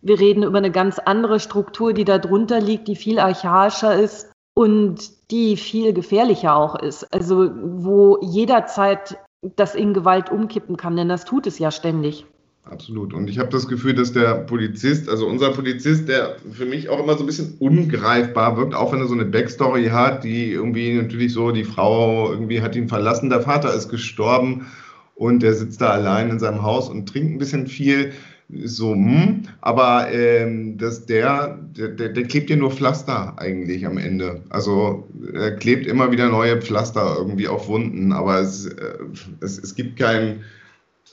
wir 0.00 0.20
reden 0.20 0.42
über 0.42 0.58
eine 0.58 0.70
ganz 0.70 0.98
andere 0.98 1.40
Struktur, 1.40 1.92
die 1.92 2.04
darunter 2.04 2.60
liegt, 2.60 2.88
die 2.88 2.96
viel 2.96 3.18
archaischer 3.18 3.94
ist 3.94 4.30
und 4.54 5.30
die 5.30 5.56
viel 5.56 5.92
gefährlicher 5.92 6.56
auch 6.56 6.76
ist. 6.76 7.12
Also 7.12 7.50
wo 7.54 8.18
jederzeit 8.22 9.18
das 9.56 9.74
in 9.74 9.94
Gewalt 9.94 10.30
umkippen 10.30 10.76
kann, 10.76 10.96
denn 10.96 11.08
das 11.08 11.24
tut 11.24 11.46
es 11.46 11.58
ja 11.58 11.70
ständig. 11.70 12.26
Absolut. 12.68 13.14
Und 13.14 13.30
ich 13.30 13.38
habe 13.38 13.48
das 13.50 13.68
Gefühl, 13.68 13.94
dass 13.94 14.12
der 14.12 14.34
Polizist, 14.34 15.08
also 15.08 15.28
unser 15.28 15.52
Polizist, 15.52 16.08
der 16.08 16.36
für 16.50 16.66
mich 16.66 16.88
auch 16.88 16.98
immer 16.98 17.14
so 17.14 17.22
ein 17.22 17.26
bisschen 17.26 17.54
ungreifbar 17.60 18.56
wirkt, 18.56 18.74
auch 18.74 18.92
wenn 18.92 18.98
er 18.98 19.06
so 19.06 19.14
eine 19.14 19.24
Backstory 19.24 19.86
hat, 19.86 20.24
die 20.24 20.50
irgendwie 20.50 20.94
natürlich 20.94 21.32
so, 21.32 21.52
die 21.52 21.64
Frau 21.64 22.30
irgendwie 22.32 22.62
hat 22.62 22.74
ihn 22.74 22.88
verlassen, 22.88 23.30
der 23.30 23.42
Vater 23.42 23.72
ist 23.72 23.88
gestorben 23.88 24.66
und 25.14 25.44
er 25.44 25.54
sitzt 25.54 25.80
da 25.80 25.90
allein 25.90 26.28
in 26.28 26.40
seinem 26.40 26.62
Haus 26.62 26.88
und 26.88 27.08
trinkt 27.08 27.34
ein 27.34 27.38
bisschen 27.38 27.68
viel. 27.68 28.12
So, 28.48 28.94
hm, 28.94 29.42
aber 29.60 30.12
ähm, 30.12 30.76
dass 30.76 31.06
der, 31.06 31.58
der, 31.76 32.08
der 32.08 32.22
klebt 32.24 32.50
ja 32.50 32.56
nur 32.56 32.70
Pflaster 32.70 33.34
eigentlich 33.38 33.86
am 33.86 33.98
Ende. 33.98 34.42
Also 34.50 35.08
er 35.32 35.52
klebt 35.52 35.86
immer 35.86 36.10
wieder 36.12 36.28
neue 36.28 36.60
Pflaster 36.60 37.16
irgendwie 37.18 37.48
auf 37.48 37.68
Wunden, 37.68 38.12
aber 38.12 38.40
es, 38.40 38.66
äh, 38.66 38.98
es, 39.40 39.58
es 39.58 39.74
gibt 39.74 39.98
keinen 39.98 40.44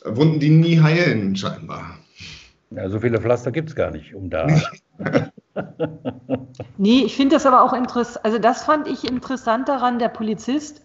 Wunden, 0.05 0.39
die 0.39 0.49
nie 0.49 0.79
heilen, 0.81 1.35
scheinbar. 1.35 1.97
Ja, 2.71 2.89
so 2.89 2.99
viele 2.99 3.21
Pflaster 3.21 3.51
gibt 3.51 3.69
es 3.69 3.75
gar 3.75 3.91
nicht, 3.91 4.15
um 4.15 4.29
da. 4.29 4.47
nee, 6.77 7.03
ich 7.03 7.15
finde 7.15 7.35
das 7.35 7.45
aber 7.45 7.61
auch 7.61 7.73
interessant. 7.73 8.25
Also, 8.25 8.39
das 8.39 8.63
fand 8.63 8.87
ich 8.87 9.07
interessant 9.09 9.69
daran, 9.69 9.99
der 9.99 10.09
Polizist, 10.09 10.83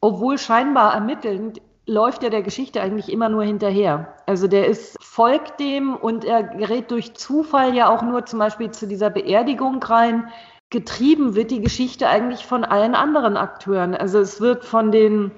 obwohl 0.00 0.38
scheinbar 0.38 0.94
ermittelnd, 0.94 1.60
läuft 1.88 2.22
er 2.22 2.30
der 2.30 2.42
Geschichte 2.42 2.82
eigentlich 2.82 3.10
immer 3.10 3.28
nur 3.28 3.42
hinterher. 3.42 4.14
Also 4.26 4.46
der 4.46 4.66
ist, 4.66 4.96
folgt 5.00 5.58
dem 5.58 5.96
und 5.96 6.22
er 6.22 6.42
gerät 6.42 6.90
durch 6.90 7.14
Zufall 7.14 7.74
ja 7.74 7.88
auch 7.88 8.02
nur 8.02 8.26
zum 8.26 8.38
Beispiel 8.38 8.70
zu 8.70 8.86
dieser 8.86 9.08
Beerdigung 9.08 9.82
rein. 9.82 10.28
Getrieben 10.68 11.34
wird 11.34 11.50
die 11.50 11.62
Geschichte 11.62 12.06
eigentlich 12.06 12.44
von 12.44 12.62
allen 12.62 12.94
anderen 12.94 13.38
Akteuren. 13.38 13.94
Also 13.94 14.18
es 14.18 14.38
wird 14.38 14.66
von 14.66 14.92
den, 14.92 15.30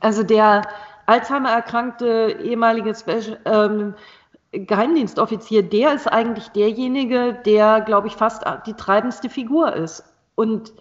also 0.00 0.22
der 0.22 0.62
Alzheimer 1.08 1.50
erkrankte 1.50 2.36
ehemalige 2.42 2.94
Special, 2.94 3.40
ähm, 3.46 3.94
Geheimdienstoffizier, 4.52 5.62
der 5.62 5.94
ist 5.94 6.06
eigentlich 6.06 6.48
derjenige, 6.48 7.38
der, 7.44 7.80
glaube 7.80 8.08
ich, 8.08 8.14
fast 8.14 8.44
die 8.66 8.74
treibendste 8.74 9.30
Figur 9.30 9.74
ist. 9.74 10.04
Und 10.34 10.72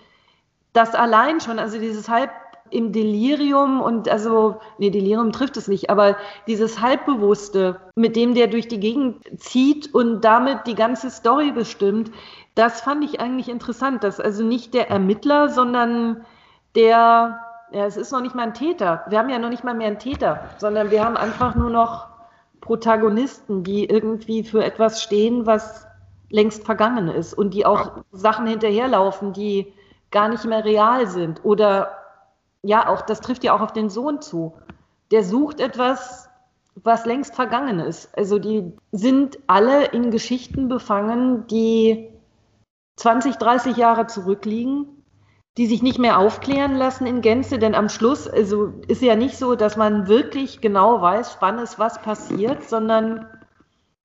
das 0.73 0.95
allein 0.95 1.39
schon, 1.39 1.59
also 1.59 1.79
dieses 1.79 2.09
halb 2.09 2.31
im 2.69 2.91
Delirium 2.91 3.81
und 3.81 4.09
also, 4.09 4.59
nee, 4.77 4.89
Delirium 4.89 5.31
trifft 5.31 5.55
es 5.55 5.69
nicht, 5.69 5.89
aber 5.89 6.17
dieses 6.47 6.81
Halbbewusste, 6.81 7.79
mit 7.95 8.17
dem 8.17 8.35
der 8.35 8.47
durch 8.47 8.67
die 8.67 8.81
Gegend 8.81 9.23
zieht 9.39 9.93
und 9.93 10.21
damit 10.21 10.67
die 10.67 10.75
ganze 10.75 11.09
Story 11.09 11.51
bestimmt, 11.51 12.11
das 12.55 12.81
fand 12.81 13.05
ich 13.05 13.21
eigentlich 13.21 13.47
interessant, 13.47 14.03
dass 14.03 14.19
also 14.19 14.43
nicht 14.43 14.73
der 14.73 14.89
Ermittler, 14.89 15.47
sondern 15.47 16.25
der 16.75 17.46
ja, 17.71 17.85
es 17.85 17.97
ist 17.97 18.11
noch 18.11 18.21
nicht 18.21 18.35
mal 18.35 18.43
ein 18.43 18.53
Täter. 18.53 19.03
Wir 19.09 19.19
haben 19.19 19.29
ja 19.29 19.39
noch 19.39 19.49
nicht 19.49 19.63
mal 19.63 19.73
mehr 19.73 19.87
einen 19.87 19.99
Täter, 19.99 20.49
sondern 20.57 20.91
wir 20.91 21.03
haben 21.03 21.17
einfach 21.17 21.55
nur 21.55 21.69
noch 21.69 22.07
Protagonisten, 22.61 23.63
die 23.63 23.85
irgendwie 23.85 24.43
für 24.43 24.63
etwas 24.63 25.01
stehen, 25.01 25.45
was 25.45 25.85
längst 26.29 26.65
vergangen 26.65 27.07
ist 27.07 27.33
und 27.33 27.53
die 27.53 27.65
auch 27.65 28.03
Sachen 28.11 28.47
hinterherlaufen, 28.47 29.33
die 29.33 29.73
gar 30.11 30.29
nicht 30.29 30.45
mehr 30.45 30.63
real 30.63 31.07
sind. 31.07 31.43
Oder 31.43 31.91
ja, 32.63 32.87
auch 32.87 33.01
das 33.01 33.21
trifft 33.21 33.43
ja 33.43 33.55
auch 33.55 33.61
auf 33.61 33.73
den 33.73 33.89
Sohn 33.89 34.21
zu. 34.21 34.53
Der 35.11 35.23
sucht 35.23 35.59
etwas, 35.59 36.29
was 36.75 37.05
längst 37.05 37.35
vergangen 37.35 37.79
ist. 37.79 38.15
Also 38.17 38.39
die 38.39 38.73
sind 38.91 39.39
alle 39.47 39.85
in 39.85 40.11
Geschichten 40.11 40.67
befangen, 40.67 41.47
die 41.47 42.09
20, 42.97 43.37
30 43.37 43.77
Jahre 43.77 44.07
zurückliegen 44.07 44.96
die 45.57 45.65
sich 45.65 45.81
nicht 45.81 45.97
mehr 45.97 46.19
aufklären 46.19 46.75
lassen 46.75 47.07
in 47.07 47.21
Gänze, 47.21 47.57
denn 47.57 47.73
am 47.73 47.89
Schluss 47.89 48.27
also 48.27 48.73
ist 48.87 49.01
ja 49.01 49.15
nicht 49.15 49.37
so, 49.37 49.55
dass 49.55 49.75
man 49.75 50.07
wirklich 50.07 50.61
genau 50.61 51.01
weiß, 51.01 51.37
wann 51.39 51.57
ist 51.57 51.79
was 51.79 51.99
passiert, 52.01 52.63
sondern 52.69 53.25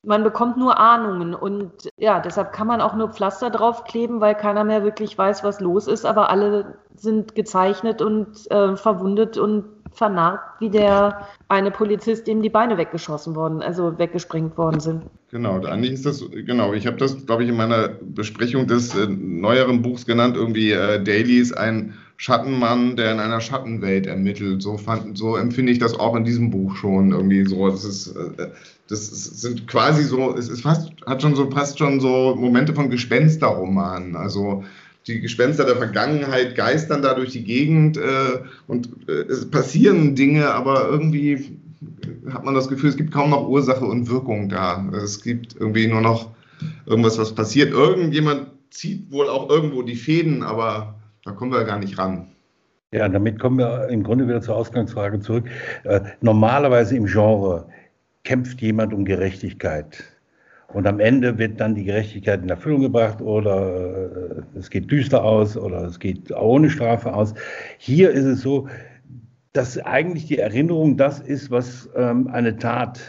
man 0.04 0.24
bekommt 0.24 0.56
nur 0.56 0.78
Ahnungen 0.78 1.34
und 1.34 1.72
ja, 1.96 2.20
deshalb 2.20 2.52
kann 2.52 2.66
man 2.66 2.80
auch 2.80 2.94
nur 2.94 3.10
Pflaster 3.10 3.50
draufkleben, 3.50 4.20
weil 4.20 4.34
keiner 4.34 4.64
mehr 4.64 4.82
wirklich 4.82 5.16
weiß, 5.16 5.44
was 5.44 5.60
los 5.60 5.86
ist, 5.86 6.04
aber 6.04 6.30
alle 6.30 6.76
sind 6.96 7.34
gezeichnet 7.34 8.02
und 8.02 8.50
äh, 8.50 8.76
verwundet 8.76 9.38
und 9.38 9.64
vernarrt, 9.92 10.40
wie 10.58 10.70
der 10.70 11.26
eine 11.48 11.70
Polizist, 11.70 12.26
dem 12.26 12.42
die 12.42 12.48
Beine 12.48 12.78
weggeschossen 12.78 13.36
worden, 13.36 13.62
also 13.62 13.98
weggesprengt 13.98 14.56
worden 14.56 14.80
sind. 14.80 15.02
Genau, 15.30 15.62
eigentlich 15.64 15.92
ist 15.92 16.06
das, 16.06 16.24
genau, 16.30 16.72
ich 16.72 16.86
habe 16.86 16.96
das, 16.96 17.24
glaube 17.24 17.44
ich, 17.44 17.48
in 17.48 17.56
meiner 17.56 17.88
Besprechung 17.88 18.66
des 18.66 18.94
äh, 18.94 19.06
neueren 19.06 19.82
Buchs 19.82 20.04
genannt, 20.04 20.36
irgendwie 20.36 20.72
äh, 20.72 21.02
Daly 21.02 21.38
ist 21.38 21.56
ein 21.56 21.94
Schattenmann, 22.16 22.96
der 22.96 23.12
in 23.12 23.18
einer 23.18 23.40
Schattenwelt 23.40 24.06
ermittelt. 24.06 24.62
So, 24.62 24.76
fand, 24.76 25.18
so 25.18 25.36
empfinde 25.36 25.72
ich 25.72 25.78
das 25.78 25.98
auch 25.98 26.14
in 26.14 26.24
diesem 26.24 26.50
Buch 26.50 26.76
schon 26.76 27.10
irgendwie 27.10 27.44
so. 27.46 27.68
Das 27.68 27.84
ist, 27.84 28.14
äh, 28.14 28.50
das 28.92 29.08
sind 29.08 29.66
quasi 29.66 30.04
so, 30.04 30.36
es 30.36 30.50
ist 30.50 30.60
fast, 30.60 30.92
hat 31.06 31.22
schon 31.22 31.34
so, 31.34 31.50
fast 31.50 31.78
schon 31.78 31.98
so 31.98 32.36
Momente 32.36 32.74
von 32.74 32.90
Gespensterromanen. 32.90 34.16
Also 34.16 34.64
die 35.06 35.20
Gespenster 35.20 35.64
der 35.64 35.76
Vergangenheit 35.76 36.54
geistern 36.54 37.00
da 37.00 37.14
durch 37.14 37.30
die 37.30 37.42
Gegend 37.42 37.96
äh, 37.96 38.40
und 38.66 38.90
äh, 39.08 39.22
es 39.22 39.50
passieren 39.50 40.14
Dinge, 40.14 40.52
aber 40.52 40.90
irgendwie 40.90 41.56
hat 42.30 42.44
man 42.44 42.54
das 42.54 42.68
Gefühl, 42.68 42.90
es 42.90 42.98
gibt 42.98 43.12
kaum 43.12 43.30
noch 43.30 43.48
Ursache 43.48 43.84
und 43.84 44.10
Wirkung 44.10 44.50
da. 44.50 44.86
Es 45.02 45.22
gibt 45.22 45.56
irgendwie 45.58 45.86
nur 45.86 46.02
noch 46.02 46.30
irgendwas, 46.84 47.18
was 47.18 47.34
passiert. 47.34 47.72
Irgendjemand 47.72 48.48
zieht 48.68 49.10
wohl 49.10 49.28
auch 49.28 49.48
irgendwo 49.48 49.80
die 49.80 49.96
Fäden, 49.96 50.42
aber 50.42 50.96
da 51.24 51.32
kommen 51.32 51.50
wir 51.50 51.64
gar 51.64 51.78
nicht 51.78 51.96
ran. 51.96 52.28
Ja, 52.92 53.08
damit 53.08 53.40
kommen 53.40 53.58
wir 53.58 53.88
im 53.88 54.02
Grunde 54.02 54.28
wieder 54.28 54.42
zur 54.42 54.54
Ausgangsfrage 54.54 55.20
zurück. 55.20 55.46
Äh, 55.84 56.00
normalerweise 56.20 56.94
im 56.94 57.06
Genre 57.06 57.66
kämpft 58.24 58.60
jemand 58.60 58.92
um 58.92 59.04
Gerechtigkeit. 59.04 60.04
Und 60.68 60.86
am 60.86 61.00
Ende 61.00 61.36
wird 61.38 61.60
dann 61.60 61.74
die 61.74 61.84
Gerechtigkeit 61.84 62.42
in 62.42 62.48
Erfüllung 62.48 62.80
gebracht 62.80 63.20
oder 63.20 64.42
äh, 64.54 64.58
es 64.58 64.70
geht 64.70 64.90
düster 64.90 65.22
aus 65.22 65.56
oder 65.56 65.84
es 65.84 65.98
geht 65.98 66.32
ohne 66.32 66.70
Strafe 66.70 67.12
aus. 67.12 67.34
Hier 67.78 68.10
ist 68.10 68.24
es 68.24 68.40
so, 68.40 68.68
dass 69.52 69.76
eigentlich 69.78 70.26
die 70.26 70.38
Erinnerung 70.38 70.96
das 70.96 71.20
ist, 71.20 71.50
was 71.50 71.90
ähm, 71.94 72.28
eine 72.28 72.56
Tat 72.56 73.00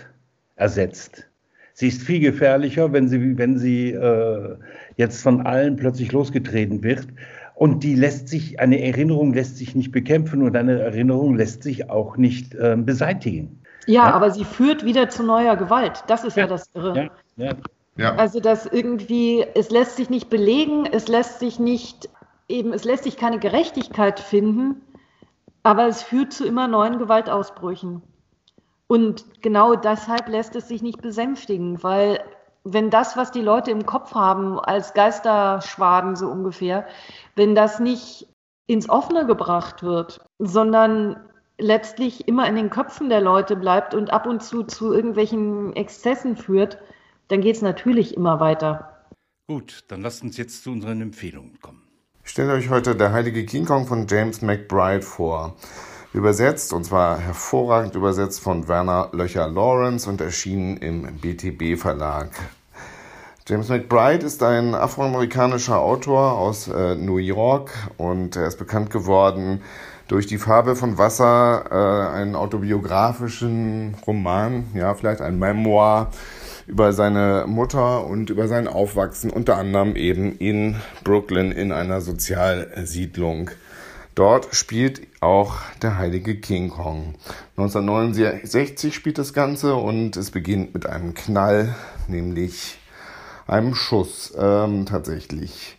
ersetzt. 0.55 1.29
Sie 1.73 1.87
ist 1.87 2.03
viel 2.03 2.19
gefährlicher, 2.19 2.91
wenn 2.91 3.07
sie, 3.07 3.37
wenn 3.37 3.57
sie 3.57 3.91
äh, 3.91 4.57
jetzt 4.97 5.23
von 5.23 5.45
allen 5.45 5.77
plötzlich 5.77 6.11
losgetreten 6.11 6.83
wird. 6.83 7.07
Und 7.55 7.83
die 7.83 7.95
lässt 7.95 8.27
sich, 8.27 8.59
eine 8.59 8.83
Erinnerung 8.83 9.33
lässt 9.33 9.57
sich 9.57 9.73
nicht 9.73 9.91
bekämpfen 9.91 10.41
und 10.43 10.55
eine 10.55 10.79
Erinnerung 10.79 11.35
lässt 11.35 11.63
sich 11.63 11.89
auch 11.89 12.17
nicht 12.17 12.55
äh, 12.55 12.75
beseitigen. 12.77 13.62
Ja, 13.87 14.07
ja, 14.07 14.13
aber 14.13 14.31
sie 14.31 14.45
führt 14.45 14.85
wieder 14.85 15.09
zu 15.09 15.23
neuer 15.23 15.55
Gewalt. 15.55 16.03
Das 16.07 16.23
ist 16.23 16.37
ja, 16.37 16.43
ja 16.43 16.47
das 16.47 16.69
Irre. 16.73 17.09
Ja, 17.35 17.53
ja. 17.95 18.15
Also, 18.15 18.39
dass 18.39 18.65
irgendwie, 18.65 19.45
es 19.53 19.69
lässt 19.69 19.97
sich 19.97 20.09
nicht 20.09 20.29
belegen, 20.29 20.85
es 20.85 21.07
lässt 21.07 21.39
sich 21.39 21.59
nicht, 21.59 22.09
eben, 22.47 22.73
es 22.73 22.83
lässt 22.83 23.03
sich 23.03 23.17
keine 23.17 23.39
Gerechtigkeit 23.39 24.19
finden, 24.19 24.81
aber 25.61 25.87
es 25.87 26.01
führt 26.01 26.33
zu 26.33 26.45
immer 26.45 26.67
neuen 26.67 26.97
Gewaltausbrüchen. 26.97 28.01
Und 28.87 29.41
genau 29.41 29.75
deshalb 29.75 30.27
lässt 30.27 30.55
es 30.55 30.67
sich 30.67 30.81
nicht 30.81 31.01
besänftigen, 31.01 31.83
weil 31.83 32.19
wenn 32.63 32.89
das, 32.89 33.17
was 33.17 33.31
die 33.31 33.41
Leute 33.41 33.71
im 33.71 33.85
Kopf 33.85 34.15
haben, 34.15 34.59
als 34.59 34.93
Geisterschwaden 34.93 36.15
so 36.15 36.27
ungefähr, 36.27 36.85
wenn 37.35 37.55
das 37.55 37.79
nicht 37.79 38.27
ins 38.67 38.89
Offene 38.89 39.25
gebracht 39.25 39.83
wird, 39.83 40.25
sondern 40.39 41.17
letztlich 41.63 42.27
immer 42.27 42.47
in 42.47 42.55
den 42.55 42.69
Köpfen 42.69 43.09
der 43.09 43.21
Leute 43.21 43.55
bleibt 43.55 43.95
und 43.95 44.11
ab 44.11 44.27
und 44.27 44.43
zu 44.43 44.63
zu 44.63 44.93
irgendwelchen 44.93 45.75
Exzessen 45.75 46.35
führt, 46.35 46.77
dann 47.29 47.41
geht 47.41 47.55
es 47.55 47.61
natürlich 47.61 48.15
immer 48.15 48.39
weiter. 48.39 49.05
Gut, 49.47 49.85
dann 49.87 50.01
lasst 50.01 50.23
uns 50.23 50.37
jetzt 50.37 50.63
zu 50.63 50.71
unseren 50.71 51.01
Empfehlungen 51.01 51.59
kommen. 51.61 51.81
Ich 52.23 52.31
stelle 52.31 52.53
euch 52.53 52.69
heute 52.69 52.95
Der 52.95 53.11
heilige 53.11 53.45
King 53.45 53.65
Kong 53.65 53.87
von 53.87 54.07
James 54.07 54.41
McBride 54.41 55.01
vor. 55.01 55.55
Übersetzt, 56.13 56.73
und 56.73 56.83
zwar 56.83 57.17
hervorragend 57.17 57.95
übersetzt 57.95 58.39
von 58.39 58.67
Werner 58.67 59.09
Löcher 59.13 59.47
Lawrence 59.47 60.07
und 60.07 60.21
erschienen 60.21 60.77
im 60.77 61.17
BTB 61.17 61.79
Verlag. 61.79 62.29
James 63.47 63.67
McBride 63.67 64.25
ist 64.25 64.43
ein 64.43 64.75
afroamerikanischer 64.75 65.79
Autor 65.79 66.37
aus 66.37 66.67
äh, 66.67 66.95
New 66.95 67.17
York 67.17 67.71
und 67.97 68.35
er 68.35 68.47
ist 68.47 68.57
bekannt 68.57 68.89
geworden 68.89 69.61
durch 70.07 70.27
die 70.27 70.37
Farbe 70.37 70.75
von 70.75 70.97
Wasser, 70.97 71.65
äh, 71.71 72.15
einen 72.15 72.35
autobiografischen 72.35 73.95
Roman, 74.05 74.65
ja, 74.73 74.93
vielleicht 74.93 75.21
ein 75.21 75.39
Memoir 75.39 76.11
über 76.67 76.93
seine 76.93 77.45
Mutter 77.47 78.05
und 78.05 78.29
über 78.29 78.47
sein 78.47 78.67
Aufwachsen, 78.67 79.29
unter 79.29 79.57
anderem 79.57 79.95
eben 79.95 80.37
in 80.37 80.75
Brooklyn 81.03 81.51
in 81.51 81.71
einer 81.71 82.01
Sozialsiedlung. 82.01 83.51
Dort 84.15 84.53
spielt 84.53 85.01
auch 85.21 85.55
der 85.81 85.97
heilige 85.97 86.35
King 86.35 86.69
Kong. 86.69 87.15
1969 87.57 88.93
spielt 88.93 89.17
das 89.17 89.33
Ganze 89.33 89.75
und 89.75 90.15
es 90.17 90.29
beginnt 90.29 90.73
mit 90.73 90.85
einem 90.85 91.15
Knall, 91.15 91.75
nämlich 92.07 92.77
einem 93.47 93.73
Schuss 93.73 94.33
ähm, 94.37 94.85
tatsächlich. 94.85 95.77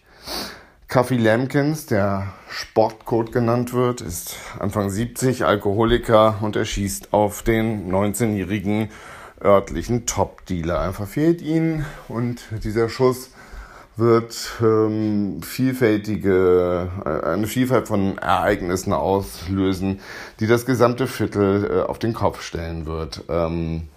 Cuffy 0.94 1.16
Lampkins, 1.16 1.86
der 1.86 2.34
Sportcode 2.48 3.32
genannt 3.32 3.72
wird, 3.72 4.00
ist 4.00 4.36
Anfang 4.60 4.90
70, 4.90 5.44
Alkoholiker 5.44 6.38
und 6.40 6.54
er 6.54 6.64
schießt 6.64 7.12
auf 7.12 7.42
den 7.42 7.90
19-jährigen 7.90 8.90
örtlichen 9.42 10.06
Top-Dealer. 10.06 10.76
Er 10.76 10.92
verfehlt 10.92 11.42
ihn 11.42 11.84
und 12.06 12.44
dieser 12.62 12.88
Schuss 12.88 13.30
wird 13.96 14.52
ähm, 14.62 15.42
vielfältige, 15.42 16.88
äh, 17.04 17.26
eine 17.26 17.48
Vielfalt 17.48 17.88
von 17.88 18.16
Ereignissen 18.18 18.92
auslösen, 18.92 19.98
die 20.38 20.46
das 20.46 20.64
gesamte 20.64 21.08
Viertel 21.08 21.70
äh, 21.72 21.90
auf 21.90 21.98
den 21.98 22.12
Kopf 22.12 22.40
stellen 22.40 22.86
wird. 22.86 23.24
Ähm, 23.28 23.88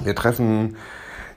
wir 0.00 0.14
treffen 0.14 0.76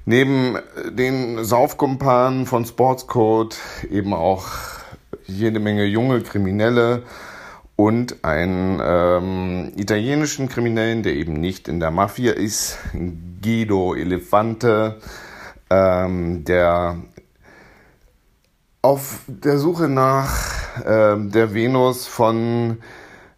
neben 0.05 0.57
den 0.89 1.43
Saufkumpanen 1.43 2.45
von 2.45 2.65
Sportscode 2.65 3.57
eben 3.89 4.13
auch 4.13 4.47
jede 5.25 5.59
Menge 5.59 5.85
junge 5.85 6.21
Kriminelle 6.21 7.03
und 7.75 8.23
einen 8.23 8.81
ähm, 8.83 9.71
italienischen 9.75 10.47
Kriminellen, 10.49 11.03
der 11.03 11.13
eben 11.13 11.33
nicht 11.33 11.67
in 11.67 11.79
der 11.79 11.91
Mafia 11.91 12.33
ist, 12.33 12.77
Guido 13.41 13.95
Elefante, 13.95 14.99
ähm, 15.69 16.43
der 16.45 16.97
auf 18.81 19.21
der 19.27 19.57
Suche 19.57 19.87
nach 19.87 20.79
äh, 20.79 21.17
der 21.17 21.53
Venus 21.53 22.05
von 22.05 22.79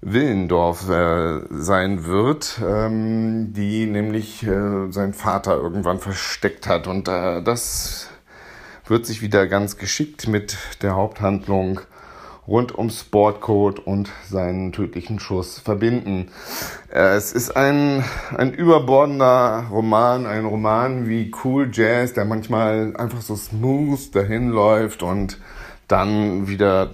Willendorf 0.07 0.87
äh, 0.87 1.39
sein 1.49 2.05
wird, 2.05 2.61
ähm, 2.63 3.53
die 3.53 3.87
nämlich 3.87 4.45
äh, 4.45 4.91
sein 4.91 5.13
Vater 5.13 5.55
irgendwann 5.55 5.99
versteckt 5.99 6.67
hat. 6.67 6.85
Und 6.85 7.07
äh, 7.07 7.41
das 7.41 8.09
wird 8.85 9.07
sich 9.07 9.23
wieder 9.23 9.47
ganz 9.47 9.77
geschickt 9.77 10.27
mit 10.27 10.57
der 10.83 10.95
Haupthandlung 10.95 11.79
rund 12.47 12.71
um 12.75 12.91
Sportcode 12.91 13.79
und 13.79 14.11
seinen 14.29 14.71
tödlichen 14.71 15.19
Schuss 15.19 15.57
verbinden. 15.57 16.29
Äh, 16.93 17.15
es 17.15 17.33
ist 17.33 17.57
ein, 17.57 18.03
ein 18.37 18.53
überbordender 18.53 19.65
Roman, 19.71 20.27
ein 20.27 20.45
Roman 20.45 21.09
wie 21.09 21.31
Cool 21.43 21.71
Jazz, 21.73 22.13
der 22.13 22.25
manchmal 22.25 22.95
einfach 22.95 23.21
so 23.21 23.35
smooth 23.35 24.13
dahin 24.13 24.49
läuft 24.49 25.01
und 25.01 25.39
dann 25.87 26.47
wieder 26.47 26.91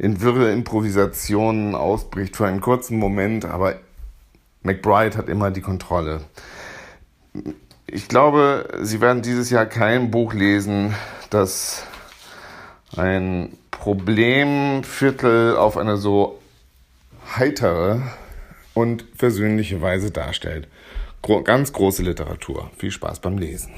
in 0.00 0.22
wirre 0.22 0.50
Improvisationen 0.50 1.74
ausbricht 1.74 2.34
für 2.34 2.46
einen 2.46 2.62
kurzen 2.62 2.98
Moment, 2.98 3.44
aber 3.44 3.78
McBride 4.62 5.16
hat 5.16 5.28
immer 5.28 5.50
die 5.50 5.60
Kontrolle. 5.60 6.22
Ich 7.86 8.08
glaube, 8.08 8.78
Sie 8.82 9.02
werden 9.02 9.20
dieses 9.20 9.50
Jahr 9.50 9.66
kein 9.66 10.10
Buch 10.10 10.32
lesen, 10.32 10.94
das 11.28 11.84
ein 12.96 13.58
Problemviertel 13.70 15.56
auf 15.56 15.76
eine 15.76 15.98
so 15.98 16.40
heitere 17.36 18.00
und 18.72 19.04
versöhnliche 19.14 19.82
Weise 19.82 20.10
darstellt. 20.10 20.66
Gro 21.20 21.42
ganz 21.42 21.74
große 21.74 22.02
Literatur. 22.02 22.70
Viel 22.78 22.90
Spaß 22.90 23.20
beim 23.20 23.36
Lesen. 23.36 23.72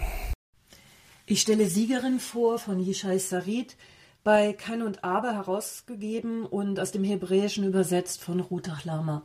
Ich 1.26 1.40
stelle 1.40 1.66
Siegerin 1.66 2.20
vor 2.20 2.60
von 2.60 2.78
Yishai 2.78 3.18
Sarit, 3.18 3.76
bei 4.24 4.52
Kein 4.52 4.82
und 4.82 5.04
Aber 5.04 5.34
herausgegeben 5.34 6.46
und 6.46 6.78
aus 6.78 6.92
dem 6.92 7.04
Hebräischen 7.04 7.64
übersetzt 7.64 8.22
von 8.22 8.40
Rutach 8.40 8.84
Lama. 8.84 9.22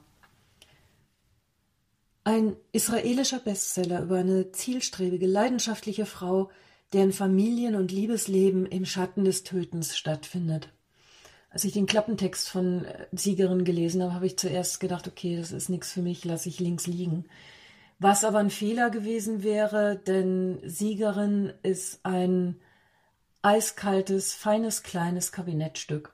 Ein 2.23 2.55
israelischer 2.71 3.39
Bestseller 3.39 4.01
über 4.01 4.17
eine 4.17 4.51
zielstrebige, 4.51 5.27
leidenschaftliche 5.27 6.05
Frau, 6.05 6.49
deren 6.93 7.13
Familien- 7.13 7.75
und 7.75 7.91
Liebesleben 7.91 8.65
im 8.65 8.85
Schatten 8.85 9.23
des 9.23 9.43
Tötens 9.43 9.97
stattfindet. 9.97 10.69
Als 11.49 11.63
ich 11.63 11.73
den 11.73 11.85
Klappentext 11.85 12.49
von 12.49 12.85
äh, 12.85 13.07
Siegerin 13.13 13.63
gelesen 13.63 14.03
habe, 14.03 14.13
habe 14.13 14.25
ich 14.25 14.37
zuerst 14.37 14.79
gedacht, 14.79 15.07
okay, 15.07 15.37
das 15.37 15.51
ist 15.51 15.69
nichts 15.69 15.91
für 15.91 16.01
mich, 16.01 16.25
lasse 16.25 16.49
ich 16.49 16.59
links 16.59 16.87
liegen. 16.87 17.25
Was 17.99 18.23
aber 18.23 18.39
ein 18.39 18.49
Fehler 18.49 18.89
gewesen 18.89 19.43
wäre, 19.43 19.95
denn 19.95 20.59
Siegerin 20.63 21.53
ist 21.63 22.01
ein 22.03 22.59
eiskaltes, 23.47 24.33
feines, 24.33 24.83
kleines 24.83 25.31
Kabinettstück. 25.31 26.13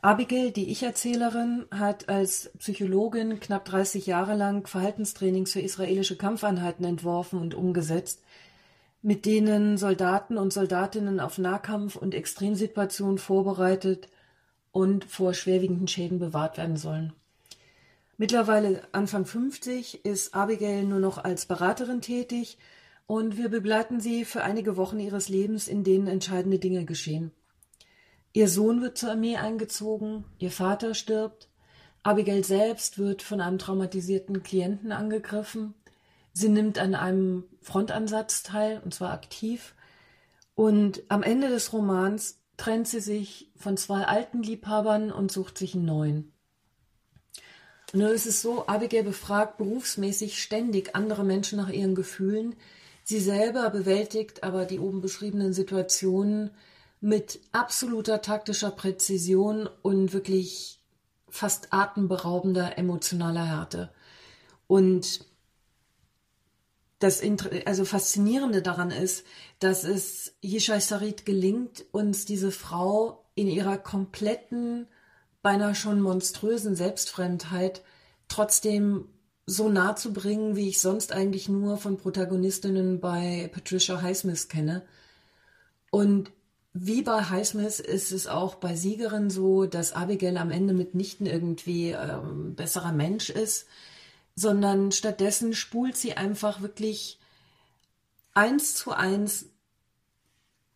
Abigail, 0.00 0.50
die 0.50 0.72
Ich-Erzählerin, 0.72 1.66
hat 1.70 2.08
als 2.08 2.50
Psychologin 2.58 3.38
knapp 3.38 3.64
30 3.64 4.06
Jahre 4.06 4.34
lang 4.34 4.66
Verhaltenstrainings 4.66 5.52
für 5.52 5.60
israelische 5.60 6.16
Kampfeinheiten 6.16 6.84
entworfen 6.84 7.38
und 7.38 7.54
umgesetzt, 7.54 8.24
mit 9.02 9.24
denen 9.24 9.78
Soldaten 9.78 10.36
und 10.36 10.52
Soldatinnen 10.52 11.20
auf 11.20 11.38
Nahkampf 11.38 11.94
und 11.94 12.12
Extremsituationen 12.12 13.18
vorbereitet 13.18 14.08
und 14.72 15.04
vor 15.04 15.34
schwerwiegenden 15.34 15.86
Schäden 15.86 16.18
bewahrt 16.18 16.58
werden 16.58 16.76
sollen. 16.76 17.12
Mittlerweile 18.16 18.82
Anfang 18.90 19.26
50 19.26 20.04
ist 20.04 20.34
Abigail 20.34 20.82
nur 20.82 20.98
noch 20.98 21.22
als 21.22 21.46
Beraterin 21.46 22.00
tätig 22.00 22.58
und 23.12 23.36
wir 23.36 23.50
begleiten 23.50 24.00
sie 24.00 24.24
für 24.24 24.42
einige 24.42 24.78
Wochen 24.78 24.98
ihres 24.98 25.28
Lebens, 25.28 25.68
in 25.68 25.84
denen 25.84 26.06
entscheidende 26.06 26.58
Dinge 26.58 26.86
geschehen. 26.86 27.30
Ihr 28.32 28.48
Sohn 28.48 28.80
wird 28.80 28.96
zur 28.96 29.10
Armee 29.10 29.36
eingezogen, 29.36 30.24
ihr 30.38 30.50
Vater 30.50 30.94
stirbt, 30.94 31.50
Abigail 32.02 32.42
selbst 32.42 32.96
wird 32.96 33.20
von 33.20 33.42
einem 33.42 33.58
traumatisierten 33.58 34.42
Klienten 34.42 34.92
angegriffen 34.92 35.74
Sie 36.32 36.48
nimmt 36.48 36.78
an 36.78 36.94
einem 36.94 37.44
Frontansatz 37.60 38.44
teil, 38.44 38.80
und 38.82 38.94
zwar 38.94 39.12
aktiv. 39.12 39.74
Und 40.54 41.02
am 41.10 41.22
Ende 41.22 41.50
des 41.50 41.74
Romans 41.74 42.40
trennt 42.56 42.88
sie 42.88 43.00
sich 43.00 43.52
von 43.56 43.76
zwei 43.76 44.04
alten 44.06 44.42
Liebhabern 44.42 45.12
und 45.12 45.30
sucht 45.30 45.58
sich 45.58 45.74
einen 45.74 45.84
neuen. 45.84 46.32
Nun 47.92 48.08
ist 48.08 48.24
es 48.24 48.40
so, 48.40 48.66
Abigail 48.68 49.02
befragt 49.02 49.58
berufsmäßig 49.58 50.42
ständig 50.42 50.96
andere 50.96 51.24
Menschen 51.24 51.58
nach 51.58 51.68
ihren 51.68 51.94
Gefühlen. 51.94 52.56
Sie 53.04 53.20
selber 53.20 53.70
bewältigt 53.70 54.44
aber 54.44 54.64
die 54.64 54.78
oben 54.78 55.00
beschriebenen 55.00 55.52
Situationen 55.52 56.50
mit 57.00 57.40
absoluter 57.50 58.22
taktischer 58.22 58.70
Präzision 58.70 59.68
und 59.82 60.12
wirklich 60.12 60.80
fast 61.28 61.72
atemberaubender 61.72 62.78
emotionaler 62.78 63.44
Härte. 63.44 63.92
Und 64.68 65.26
das 67.00 67.20
also 67.66 67.84
Faszinierende 67.84 68.62
daran 68.62 68.92
ist, 68.92 69.26
dass 69.58 69.82
es 69.82 70.34
Yishai 70.40 70.78
Sarit 70.78 71.26
gelingt, 71.26 71.84
uns 71.90 72.26
diese 72.26 72.52
Frau 72.52 73.24
in 73.34 73.48
ihrer 73.48 73.76
kompletten, 73.78 74.86
beinahe 75.42 75.74
schon 75.74 76.00
monströsen 76.00 76.76
Selbstfremdheit 76.76 77.82
trotzdem 78.28 79.08
so 79.46 79.68
nah 79.68 79.96
zu 79.96 80.12
bringen, 80.12 80.56
wie 80.56 80.68
ich 80.68 80.80
sonst 80.80 81.12
eigentlich 81.12 81.48
nur 81.48 81.76
von 81.76 81.96
Protagonistinnen 81.96 83.00
bei 83.00 83.50
Patricia 83.52 84.00
Highsmith 84.00 84.48
kenne. 84.48 84.82
Und 85.90 86.30
wie 86.72 87.02
bei 87.02 87.24
Highsmith 87.24 87.80
ist 87.80 88.12
es 88.12 88.26
auch 88.26 88.54
bei 88.54 88.76
Siegerin 88.76 89.30
so, 89.30 89.66
dass 89.66 89.92
Abigail 89.92 90.38
am 90.38 90.50
Ende 90.50 90.72
mitnichten 90.72 91.26
irgendwie 91.26 91.90
ähm, 91.90 92.54
besserer 92.54 92.92
Mensch 92.92 93.28
ist, 93.30 93.66
sondern 94.34 94.92
stattdessen 94.92 95.52
spult 95.54 95.96
sie 95.96 96.14
einfach 96.14 96.62
wirklich 96.62 97.18
eins 98.32 98.74
zu 98.74 98.92
eins 98.92 99.46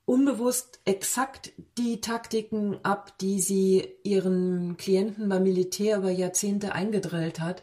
unbewusst 0.04 0.80
exakt 0.84 1.52
die 1.78 2.00
Taktiken 2.00 2.78
ab, 2.84 3.16
die 3.18 3.40
sie 3.40 3.88
ihren 4.02 4.76
Klienten 4.76 5.28
beim 5.28 5.44
Militär 5.44 5.96
über 5.98 6.10
Jahrzehnte 6.10 6.72
eingedrillt 6.72 7.40
hat 7.40 7.62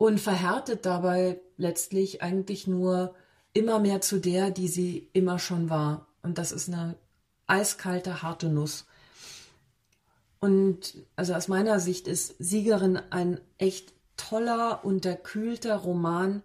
und 0.00 0.18
verhärtet 0.18 0.86
dabei 0.86 1.42
letztlich 1.58 2.22
eigentlich 2.22 2.66
nur 2.66 3.14
immer 3.52 3.80
mehr 3.80 4.00
zu 4.00 4.18
der, 4.18 4.50
die 4.50 4.66
sie 4.66 5.10
immer 5.12 5.38
schon 5.38 5.68
war. 5.68 6.06
Und 6.22 6.38
das 6.38 6.52
ist 6.52 6.70
eine 6.70 6.96
eiskalte, 7.46 8.22
harte 8.22 8.48
Nuss. 8.48 8.86
Und 10.40 10.94
also 11.16 11.34
aus 11.34 11.48
meiner 11.48 11.80
Sicht 11.80 12.08
ist 12.08 12.34
Siegerin 12.38 12.96
ein 13.10 13.42
echt 13.58 13.92
toller, 14.16 14.86
unterkühlter 14.86 15.76
Roman 15.76 16.42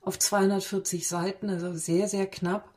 auf 0.00 0.18
240 0.18 1.06
Seiten, 1.06 1.50
also 1.50 1.74
sehr, 1.74 2.08
sehr 2.08 2.26
knapp. 2.26 2.70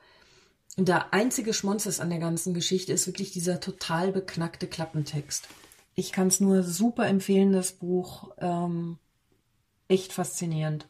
Und 0.76 0.90
der 0.90 1.14
einzige 1.14 1.54
Schmonzes 1.54 2.02
an 2.02 2.10
der 2.10 2.20
ganzen 2.20 2.54
Geschichte 2.54 2.92
ist 2.92 3.08
wirklich 3.08 3.32
dieser 3.32 3.62
total 3.62 4.12
beknackte 4.12 4.68
Klappentext. 4.68 5.48
Ich 5.96 6.12
kann 6.12 6.28
es 6.28 6.42
nur 6.42 6.64
super 6.64 7.08
empfehlen, 7.08 7.54
das 7.54 7.72
Buch. 7.72 8.32
Ähm, 8.40 8.98
echt 9.88 10.14
faszinierend. 10.14 10.88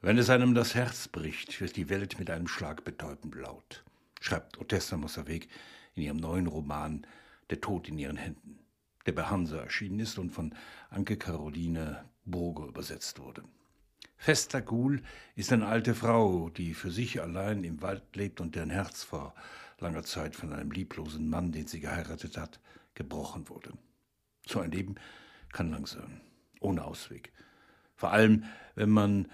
Wenn 0.00 0.18
es 0.18 0.30
einem 0.30 0.54
das 0.54 0.74
Herz 0.74 1.08
bricht, 1.08 1.60
wird 1.60 1.76
die 1.76 1.88
Welt 1.88 2.18
mit 2.18 2.30
einem 2.30 2.48
Schlag 2.48 2.84
betäubend 2.84 3.34
laut, 3.34 3.84
schreibt 4.20 4.58
Otessa 4.58 4.96
Mossaweg 4.96 5.48
in 5.94 6.02
ihrem 6.02 6.16
neuen 6.16 6.46
Roman 6.46 7.06
Der 7.50 7.60
Tod 7.60 7.88
in 7.88 7.98
ihren 7.98 8.16
Händen 8.16 8.60
der 9.06 9.12
bei 9.12 9.24
Hansa 9.24 9.58
erschienen 9.58 10.00
ist 10.00 10.18
und 10.18 10.30
von 10.30 10.54
Anke 10.90 11.16
Caroline 11.16 12.04
Burger 12.24 12.66
übersetzt 12.66 13.18
wurde. 13.18 13.42
Festa 14.16 14.60
Gul 14.60 15.02
ist 15.34 15.52
eine 15.52 15.66
alte 15.66 15.94
Frau, 15.94 16.50
die 16.50 16.74
für 16.74 16.90
sich 16.90 17.20
allein 17.20 17.64
im 17.64 17.80
Wald 17.80 18.04
lebt 18.14 18.40
und 18.40 18.54
deren 18.54 18.70
Herz 18.70 19.02
vor 19.02 19.34
langer 19.78 20.04
Zeit 20.04 20.36
von 20.36 20.52
einem 20.52 20.70
lieblosen 20.70 21.30
Mann, 21.30 21.52
den 21.52 21.66
sie 21.66 21.80
geheiratet 21.80 22.36
hat, 22.36 22.60
gebrochen 22.94 23.48
wurde. 23.48 23.72
So 24.46 24.60
ein 24.60 24.70
Leben 24.70 24.96
kann 25.52 25.70
lang 25.70 25.86
sein, 25.86 26.20
ohne 26.60 26.84
Ausweg. 26.84 27.32
Vor 27.96 28.12
allem, 28.12 28.44
wenn 28.74 28.90
man 28.90 29.28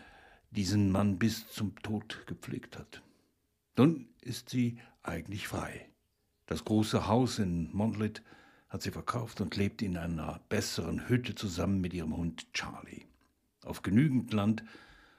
diesen 0.51 0.91
Mann 0.91 1.19
bis 1.19 1.49
zum 1.49 1.77
Tod 1.83 2.27
gepflegt 2.27 2.79
hat. 2.79 3.03
Nun 3.77 4.09
ist 4.23 4.49
sie 4.49 4.79
eigentlich 5.03 5.49
frei. 5.49 5.89
Das 6.47 6.65
große 6.65 7.07
Haus 7.07 7.39
in 7.39 7.71
Montlit 7.73 8.23
hat 8.69 8.83
sie 8.83 8.91
verkauft 8.91 9.41
und 9.41 9.57
lebt 9.57 9.83
in 9.83 9.97
einer 9.97 10.41
besseren 10.49 11.09
Hütte 11.09 11.35
zusammen 11.35 11.81
mit 11.81 11.93
ihrem 11.93 12.17
Hund 12.17 12.53
Charlie. 12.55 13.05
Auf 13.65 13.83
genügend 13.83 14.33
Land, 14.33 14.65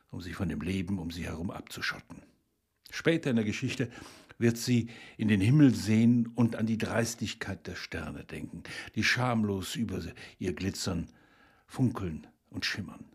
um 0.09 0.21
sich 0.21 0.35
von 0.35 0.49
dem 0.49 0.61
Leben 0.61 0.99
um 0.99 1.11
sie 1.11 1.25
herum 1.25 1.51
abzuschotten. 1.51 2.23
Später 2.89 3.29
in 3.29 3.35
der 3.35 3.45
Geschichte 3.45 3.89
wird 4.37 4.57
sie 4.57 4.89
in 5.17 5.27
den 5.27 5.41
Himmel 5.41 5.73
sehen 5.73 6.27
und 6.35 6.55
an 6.55 6.65
die 6.65 6.77
Dreistigkeit 6.77 7.67
der 7.67 7.75
Sterne 7.75 8.23
denken, 8.23 8.63
die 8.95 9.03
schamlos 9.03 9.75
über 9.75 10.01
ihr 10.39 10.53
glitzern, 10.53 11.07
funkeln 11.67 12.27
und 12.49 12.65
schimmern. 12.65 13.05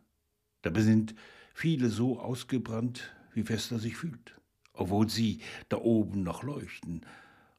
Dabei 0.63 0.83
sind 0.83 1.15
viele 1.55 1.89
so 1.89 2.21
ausgebrannt, 2.21 3.13
wie 3.35 3.49
Vesta 3.49 3.79
sich 3.79 3.97
fühlt, 3.97 4.37
obwohl 4.73 5.09
sie 5.09 5.41
da 5.69 5.79
oben 5.79 6.23
noch 6.23 6.43
leuchten 6.43 7.05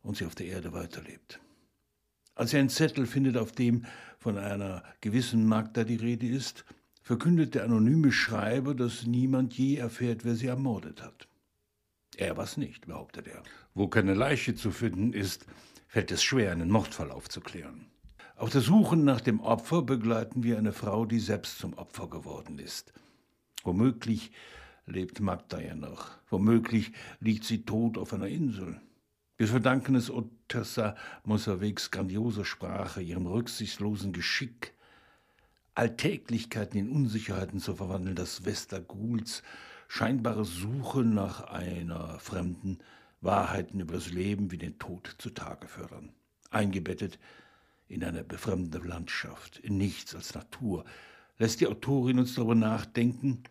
und 0.02 0.18
sie 0.18 0.26
auf 0.26 0.36
der 0.36 0.48
Erde 0.48 0.74
weiterlebt. 0.74 1.40
Als 2.36 2.52
sie 2.52 2.58
einen 2.58 2.70
Zettel 2.70 3.06
findet, 3.06 3.38
auf 3.38 3.52
dem 3.52 3.86
von 4.20 4.38
einer 4.38 4.84
gewissen 5.02 5.46
Magda 5.46 5.84
die 5.84 5.98
Rede 5.98 6.28
ist, 6.28 6.66
verkündet 7.02 7.54
der 7.56 7.66
anonyme 7.66 8.12
Schreiber, 8.12 8.74
dass 8.74 9.06
niemand 9.06 9.54
je 9.54 9.76
erfährt, 9.76 10.24
wer 10.24 10.36
sie 10.36 10.48
ermordet 10.48 11.04
hat. 11.04 11.28
Er 12.16 12.38
was 12.38 12.58
nicht, 12.58 12.88
behauptet 12.88 13.28
er. 13.28 13.44
Wo 13.74 13.88
keine 13.88 14.14
Leiche 14.14 14.56
zu 14.56 14.72
finden 14.72 15.14
ist, 15.14 15.46
fällt 15.88 16.12
es 16.12 16.24
schwer, 16.24 16.52
einen 16.52 16.70
Mordfall 16.70 17.12
aufzuklären. 17.12 17.88
Auf 18.36 18.50
der 18.50 18.62
Suche 18.62 18.98
nach 18.98 19.22
dem 19.22 19.40
Opfer 19.40 19.84
begleiten 19.84 20.44
wir 20.44 20.58
eine 20.58 20.74
Frau, 20.74 21.06
die 21.06 21.20
selbst 21.20 21.60
zum 21.60 21.74
Opfer 21.74 22.10
geworden 22.10 22.58
ist. 22.58 22.92
Womöglich 23.64 24.32
lebt 24.88 25.20
Magda 25.20 25.60
ja 25.60 25.76
noch. 25.76 26.10
Womöglich 26.30 26.94
liegt 27.20 27.44
sie 27.44 27.64
tot 27.64 27.98
auf 27.98 28.12
einer 28.12 28.28
Insel. 28.28 28.82
Wir 29.38 29.48
verdanken 29.48 29.96
es 29.96 30.10
Otessa 30.10 30.96
Mossavegs 31.24 31.92
grandioser 31.92 32.44
Sprache, 32.44 33.02
ihrem 33.02 33.28
rücksichtslosen 33.28 34.14
Geschick, 34.14 34.74
Alltäglichkeiten 35.76 36.80
in 36.80 36.90
Unsicherheiten 36.90 37.60
zu 37.60 37.76
verwandeln, 37.76 38.16
das 38.16 38.46
Westerguls 38.46 39.44
scheinbare 39.88 40.46
Suche 40.46 41.04
nach 41.04 41.42
einer 41.46 42.18
fremden 42.20 42.80
Wahrheiten 43.22 43.80
über 43.80 43.94
das 43.94 44.12
Leben 44.12 44.52
wie 44.52 44.58
den 44.58 44.80
Tod 44.80 45.16
zutage 45.20 45.68
fördern, 45.68 46.14
eingebettet 46.50 47.20
in 47.94 48.04
eine 48.04 48.24
befremdende 48.24 48.86
Landschaft, 48.88 49.60
in 49.60 49.78
nichts 49.78 50.16
als 50.16 50.34
Natur, 50.34 50.84
lässt 51.38 51.62
die 51.62 51.68
Autorin 51.68 52.20
uns 52.20 52.36
darüber 52.36 52.56
nachdenken, 52.56 53.44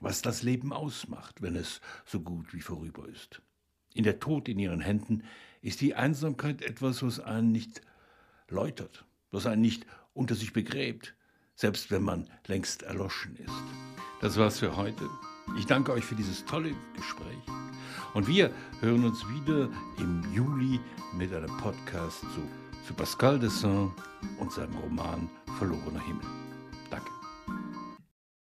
was 0.00 0.22
das 0.22 0.42
Leben 0.42 0.72
ausmacht, 0.72 1.42
wenn 1.42 1.56
es 1.56 1.80
so 2.04 2.20
gut 2.20 2.52
wie 2.52 2.60
vorüber 2.60 3.08
ist. 3.08 3.40
In 3.94 4.04
der 4.04 4.20
Tod 4.20 4.48
in 4.48 4.58
ihren 4.58 4.80
Händen 4.80 5.24
ist 5.62 5.80
die 5.80 5.94
Einsamkeit 5.94 6.60
etwas, 6.62 7.02
was 7.02 7.18
einen 7.20 7.52
nicht 7.52 7.80
läutert, 8.48 9.06
was 9.30 9.46
einen 9.46 9.62
nicht 9.62 9.86
unter 10.12 10.34
sich 10.34 10.52
begräbt, 10.52 11.14
selbst 11.54 11.90
wenn 11.90 12.02
man 12.02 12.28
längst 12.46 12.82
erloschen 12.82 13.36
ist. 13.36 13.64
Das 14.20 14.36
war's 14.36 14.58
für 14.58 14.76
heute. 14.76 15.08
Ich 15.58 15.66
danke 15.66 15.92
euch 15.92 16.04
für 16.04 16.14
dieses 16.14 16.44
tolle 16.44 16.74
Gespräch. 16.94 17.38
Und 18.12 18.28
wir 18.28 18.52
hören 18.80 19.04
uns 19.04 19.26
wieder 19.28 19.70
im 19.98 20.22
Juli 20.34 20.80
mit 21.14 21.32
einem 21.32 21.56
Podcast 21.58 22.20
zu, 22.20 22.65
zu 22.86 22.94
Pascal 22.94 23.38
Dessin 23.38 23.90
und 24.38 24.52
seinem 24.52 24.76
Roman 24.76 25.28
Verlorener 25.58 26.00
Himmel. 26.06 26.45